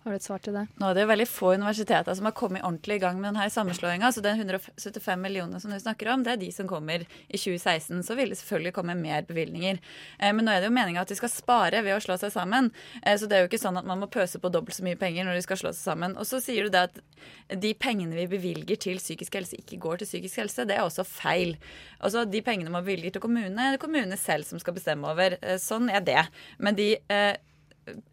Har 0.00 0.14
du 0.14 0.16
et 0.16 0.24
svar 0.24 0.40
til 0.40 0.54
det? 0.56 0.62
Nå 0.80 0.88
er 0.88 0.96
det 0.96 1.02
jo 1.02 1.08
veldig 1.10 1.26
få 1.28 1.50
universiteter 1.60 2.14
som 2.16 2.24
har 2.24 2.32
kommet 2.32 2.62
ordentlig 2.64 2.96
i 2.96 3.02
gang 3.02 3.18
med 3.20 3.34
denne 3.34 3.50
sammenslåinga. 3.52 4.08
Så 4.16 4.22
den 4.24 4.38
175 4.40 5.20
millionene 5.20 5.60
som 5.60 5.74
du 5.74 5.76
snakker 5.76 6.08
om, 6.08 6.22
det 6.24 6.32
er 6.32 6.40
de 6.40 6.48
som 6.56 6.68
kommer 6.70 7.04
i 7.04 7.36
2016. 7.36 8.00
Så 8.06 8.16
vil 8.16 8.32
det 8.32 8.38
selvfølgelig 8.40 8.72
komme 8.78 8.96
mer 8.96 9.26
bevilgninger. 9.28 9.76
Eh, 10.16 10.32
men 10.32 10.48
nå 10.48 10.54
er 10.54 10.62
det 10.64 10.70
jo 10.70 10.76
meninga 10.78 11.02
at 11.04 11.12
de 11.12 11.18
skal 11.18 11.32
spare 11.32 11.82
ved 11.84 11.98
å 11.98 12.00
slå 12.00 12.16
seg 12.22 12.32
sammen. 12.32 12.70
Eh, 13.02 13.18
så 13.20 13.28
det 13.28 13.36
er 13.36 13.44
jo 13.44 13.50
ikke 13.50 13.60
sånn 13.60 13.76
at 13.76 13.90
man 13.90 14.00
må 14.00 14.08
pøse 14.08 14.40
på 14.40 14.52
dobbelt 14.54 14.78
så 14.78 14.86
mye 14.88 14.96
penger 15.00 15.28
når 15.28 15.36
de 15.36 15.44
skal 15.44 15.60
slå 15.60 15.74
seg 15.74 15.90
sammen. 15.90 16.16
Og 16.16 16.24
så 16.30 16.40
sier 16.40 16.64
du 16.64 16.72
det 16.72 16.86
at 16.88 17.60
de 17.60 17.74
pengene 17.76 18.16
vi 18.16 18.26
bevilger 18.38 18.80
til 18.80 19.04
psykisk 19.04 19.36
helse, 19.36 19.60
ikke 19.60 19.82
går 19.84 20.00
til 20.00 20.08
psykisk 20.14 20.40
helse. 20.46 20.64
Det 20.64 20.78
er 20.78 20.86
også 20.86 21.04
feil. 21.04 21.58
Altså 22.00 22.24
De 22.24 22.40
pengene 22.46 22.72
man 22.72 22.88
bevilger 22.88 23.18
til 23.18 23.26
kommunene, 23.28 23.68
er 23.68 23.76
det 23.76 23.84
kommunene 23.84 24.16
selv 24.16 24.48
som 24.48 24.64
skal 24.64 24.80
bestemme 24.80 25.12
over. 25.12 25.36
Eh, 25.44 25.60
sånn 25.60 25.92
er 25.92 26.00
det. 26.08 26.24
Men 26.56 26.80
de 26.80 26.94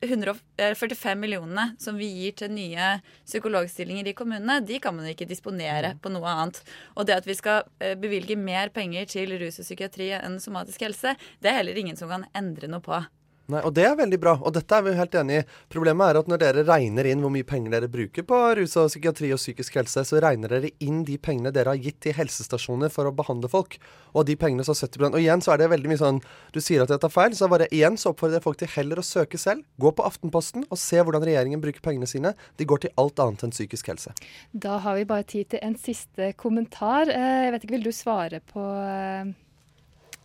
145 0.03 1.19
millionene 1.19 1.69
som 1.81 1.97
vi 1.99 2.09
gir 2.11 2.37
til 2.39 2.53
nye 2.53 2.93
psykologstillinger 3.25 4.11
i 4.11 4.15
kommunene, 4.17 4.59
de 4.65 4.79
kan 4.83 4.95
man 4.97 5.09
ikke 5.11 5.29
disponere 5.29 5.95
på 6.01 6.11
noe 6.13 6.31
annet. 6.31 6.61
Og 6.95 7.07
det 7.09 7.17
at 7.17 7.29
vi 7.29 7.37
skal 7.37 7.65
eh, 7.83 7.97
bevilge 7.99 8.39
mer 8.39 8.73
penger 8.75 9.09
til 9.09 9.35
rus 9.41 9.61
og 9.61 9.67
psykiatri 9.67 10.11
enn 10.19 10.39
somatisk 10.43 10.87
helse, 10.87 11.15
det 11.41 11.51
er 11.51 11.61
heller 11.61 11.79
ingen 11.79 11.99
som 11.99 12.11
kan 12.13 12.27
endre 12.37 12.71
noe 12.71 12.83
på. 12.83 13.01
Nei, 13.47 13.61
Og 13.63 13.71
det 13.73 13.85
er 13.87 13.93
veldig 13.95 14.17
bra, 14.19 14.33
og 14.43 14.51
dette 14.57 14.75
er 14.75 14.83
vi 14.83 14.91
helt 14.97 15.13
enig 15.15 15.37
i. 15.39 15.43
Problemet 15.71 16.09
er 16.09 16.17
at 16.19 16.27
når 16.27 16.41
dere 16.41 16.63
regner 16.67 17.07
inn 17.07 17.21
hvor 17.23 17.31
mye 17.31 17.47
penger 17.47 17.71
dere 17.71 17.87
bruker 17.91 18.25
på 18.27 18.39
rus 18.59 18.75
og 18.75 18.89
psykiatri 18.91 19.29
og 19.31 19.39
psykisk 19.39 19.77
helse, 19.79 20.03
så 20.09 20.19
regner 20.23 20.51
dere 20.51 20.71
inn 20.83 21.05
de 21.07 21.15
pengene 21.17 21.53
dere 21.55 21.71
har 21.71 21.79
gitt 21.79 22.01
til 22.03 22.15
helsestasjoner 22.17 22.91
for 22.91 23.07
å 23.07 23.13
behandle 23.15 23.47
folk. 23.47 23.77
Og 24.11 24.25
de 24.27 24.35
pengene 24.35 24.65
så 24.67 24.75
70 24.75 25.13
Og 25.13 25.19
igjen 25.21 25.43
så 25.45 25.53
er 25.53 25.61
det 25.61 25.69
veldig 25.71 25.91
mye 25.91 25.99
sånn 26.01 26.19
Du 26.55 26.59
sier 26.63 26.81
at 26.83 26.89
dette 26.91 27.05
er 27.07 27.13
feil, 27.13 27.35
så 27.37 27.47
bare 27.51 27.67
igjen 27.71 27.95
så 27.99 28.11
oppfordrer 28.11 28.39
jeg 28.41 28.45
folk 28.49 28.59
til 28.59 28.71
heller 28.75 28.99
å 28.99 29.05
søke 29.05 29.39
selv. 29.39 29.63
Gå 29.79 29.91
på 29.95 30.03
Aftenposten 30.07 30.65
og 30.67 30.77
se 30.81 30.99
hvordan 30.99 31.23
regjeringen 31.23 31.63
bruker 31.63 31.83
pengene 31.85 32.07
sine. 32.09 32.33
De 32.57 32.65
går 32.67 32.83
til 32.83 32.95
alt 32.99 33.19
annet 33.23 33.47
enn 33.47 33.55
psykisk 33.55 33.87
helse. 33.93 34.11
Da 34.51 34.77
har 34.83 34.95
vi 34.99 35.07
bare 35.07 35.23
tid 35.23 35.51
til 35.55 35.63
en 35.63 35.75
siste 35.79 36.33
kommentar. 36.35 37.07
Eh, 37.07 37.43
Jeg 37.47 37.51
vet 37.53 37.63
ikke, 37.63 37.75
Vil 37.77 37.83
du 37.87 37.91
svare 37.95 38.41
på 38.51 38.63
eh, 38.81 39.31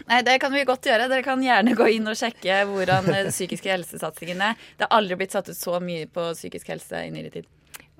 Nei, 0.06 0.22
Det 0.22 0.38
kan 0.42 0.52
vi 0.52 0.64
godt 0.66 0.86
gjøre. 0.88 1.08
Dere 1.10 1.24
kan 1.24 1.42
gjerne 1.42 1.74
gå 1.78 1.88
inn 1.94 2.08
og 2.10 2.18
sjekke 2.18 2.62
hvordan 2.68 3.08
eh, 3.12 3.30
psykiske 3.30 3.70
helsesatsingen 3.70 4.42
er. 4.44 4.60
Det 4.76 4.88
har 4.88 4.96
aldri 4.98 5.18
blitt 5.20 5.34
satt 5.36 5.50
ut 5.50 5.58
så 5.58 5.78
mye 5.82 6.08
på 6.10 6.30
psykisk 6.36 6.72
helse 6.74 7.04
i 7.06 7.12
nyere 7.14 7.32
tid. 7.34 7.50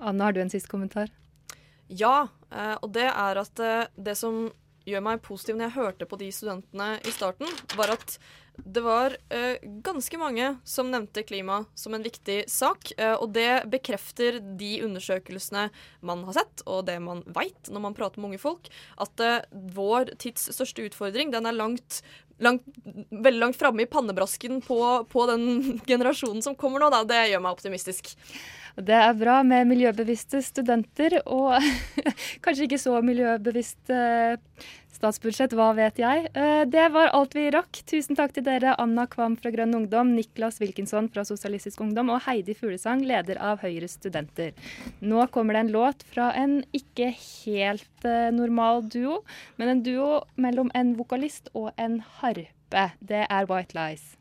Anne, 0.03 0.23
har 0.23 0.35
du 0.35 0.41
en 0.43 0.51
siste 0.51 0.71
kommentar? 0.71 1.11
Ja, 1.87 2.27
eh, 2.51 2.75
og 2.81 2.91
det 2.95 3.07
er 3.09 3.39
at 3.39 3.63
eh, 3.63 3.87
det 3.95 4.17
som 4.19 4.45
gjør 4.87 5.03
meg 5.05 5.21
positiv 5.23 5.55
når 5.55 5.69
jeg 5.69 5.77
hørte 5.77 6.07
på 6.09 6.19
de 6.19 6.29
studentene 6.35 6.89
i 7.07 7.13
starten, 7.15 7.47
var 7.77 7.93
at 7.95 8.17
det 8.57 8.81
var 8.85 9.15
uh, 9.33 9.55
ganske 9.81 10.17
mange 10.17 10.49
som 10.63 10.91
nevnte 10.91 11.23
klima 11.25 11.63
som 11.75 11.93
en 11.93 12.03
viktig 12.05 12.43
sak. 12.51 12.91
Uh, 12.99 13.15
og 13.15 13.31
det 13.33 13.65
bekrefter 13.73 14.37
de 14.59 14.75
undersøkelsene 14.85 15.67
man 16.05 16.23
har 16.27 16.37
sett, 16.37 16.65
og 16.69 16.85
det 16.89 16.99
man 17.01 17.23
veit 17.33 17.71
når 17.73 17.87
man 17.87 17.97
prater 17.97 18.21
med 18.21 18.33
unge 18.33 18.43
folk, 18.43 18.69
at 19.01 19.23
uh, 19.25 19.39
vår 19.73 20.13
tids 20.21 20.51
største 20.53 20.85
utfordring 20.85 21.33
den 21.33 21.49
er 21.49 21.57
langt 21.57 22.03
Langt, 22.41 22.65
veldig 23.13 23.39
langt 23.39 23.55
framme 23.55 23.83
i 23.85 23.87
pannebrasken 23.87 24.57
på, 24.65 24.77
på 25.07 25.25
den 25.29 25.43
generasjonen 25.91 26.41
som 26.43 26.55
kommer 26.59 26.81
nå. 26.81 26.89
Da. 26.91 27.03
Det 27.07 27.19
gjør 27.29 27.43
meg 27.45 27.53
optimistisk. 27.53 28.09
Det 28.75 28.95
er 28.97 29.13
bra 29.13 29.41
med 29.45 29.67
miljøbevisste 29.69 30.39
studenter, 30.41 31.19
og 31.29 31.59
kanskje 32.43 32.65
ikke 32.65 32.81
så 32.81 32.95
miljøbevisst 33.05 33.91
statsbudsjett, 35.03 35.53
hva 35.57 35.71
vet 35.75 35.99
jeg. 35.99 36.29
Eh, 36.33 36.63
Det 36.69 36.85
var 36.93 37.11
alt 37.13 37.35
vi 37.35 37.49
rakk. 37.51 37.81
Tusen 37.89 38.15
takk 38.17 38.33
til 38.35 38.45
dere, 38.45 38.75
Anna 38.79 39.05
Kvam 39.09 39.35
fra 39.39 39.51
Grønn 39.53 39.75
Ungdom, 39.75 40.13
Niklas 40.15 40.61
Wilkinson 40.63 41.09
fra 41.11 41.25
Sosialistisk 41.27 41.81
Ungdom 41.83 42.13
og 42.13 42.23
Heidi 42.27 42.55
Fuglesang, 42.55 43.03
leder 43.05 43.41
av 43.43 43.61
Høyres 43.65 43.97
studenter. 43.99 44.53
Nå 45.01 45.27
kommer 45.33 45.57
det 45.57 45.65
en 45.65 45.73
låt 45.75 46.07
fra 46.13 46.31
en 46.39 46.61
ikke 46.75 47.11
helt 47.17 48.07
eh, 48.07 48.31
normal 48.35 48.85
duo, 48.87 49.21
men 49.59 49.75
en 49.75 49.85
duo 49.85 50.23
mellom 50.39 50.71
en 50.73 50.95
vokalist 50.99 51.51
og 51.53 51.71
en 51.77 51.99
harpe. 52.21 52.89
Det 53.03 53.25
er 53.27 53.49
White 53.51 53.75
Lies. 53.77 54.13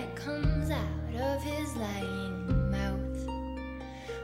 That 0.00 0.16
comes 0.16 0.70
out 0.70 1.14
of 1.20 1.42
his 1.42 1.76
lying 1.76 2.70
mouth. 2.70 3.28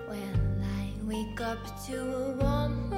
Well, 0.08 0.40
I 0.80 0.90
wake 1.04 1.40
up 1.42 1.58
to 1.86 1.96
a 1.96 2.32
warm 2.32 2.88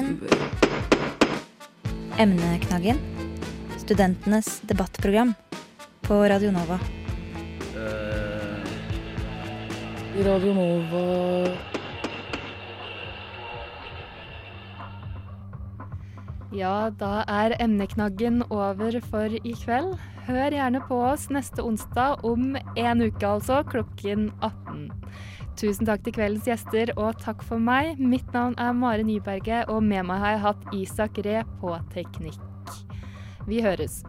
Emneknaggen. 0.00 0.30
Emneknaggen. 2.18 2.98
Studentenes 3.76 4.60
debattprogram 4.60 5.34
på 6.00 6.14
Radio 6.14 6.50
Nova. 6.50 6.78
Uh, 7.76 8.64
Radio 10.24 10.54
Nova 10.54 11.56
Ja, 16.52 16.90
da 16.90 17.24
er 17.28 17.54
emneknaggen 17.60 18.42
over 18.48 19.00
for 19.10 19.28
i 19.28 19.52
kveld. 19.52 19.98
Hør 20.26 20.56
gjerne 20.56 20.80
på 20.88 20.96
oss 21.12 21.28
neste 21.28 21.62
onsdag 21.62 22.24
om 22.24 22.56
en 22.56 23.04
uke, 23.04 23.26
altså, 23.26 23.60
klokken 23.68 24.32
18. 24.40 24.59
Tusen 25.60 25.84
takk 25.84 26.00
til 26.06 26.14
kveldens 26.16 26.46
gjester, 26.48 26.88
og 26.96 27.18
takk 27.20 27.42
for 27.44 27.60
meg. 27.60 27.98
Mitt 28.00 28.30
navn 28.32 28.54
er 28.56 28.72
Mare 28.72 29.04
Nyberget, 29.04 29.68
og 29.68 29.82
med 29.84 30.06
meg 30.08 30.22
har 30.22 30.32
jeg 30.32 30.40
hatt 30.46 30.70
Isak 30.78 31.20
Ree 31.26 31.42
på 31.60 31.74
teknikk. 31.92 32.40
Vi 33.44 33.60
høres. 33.60 34.00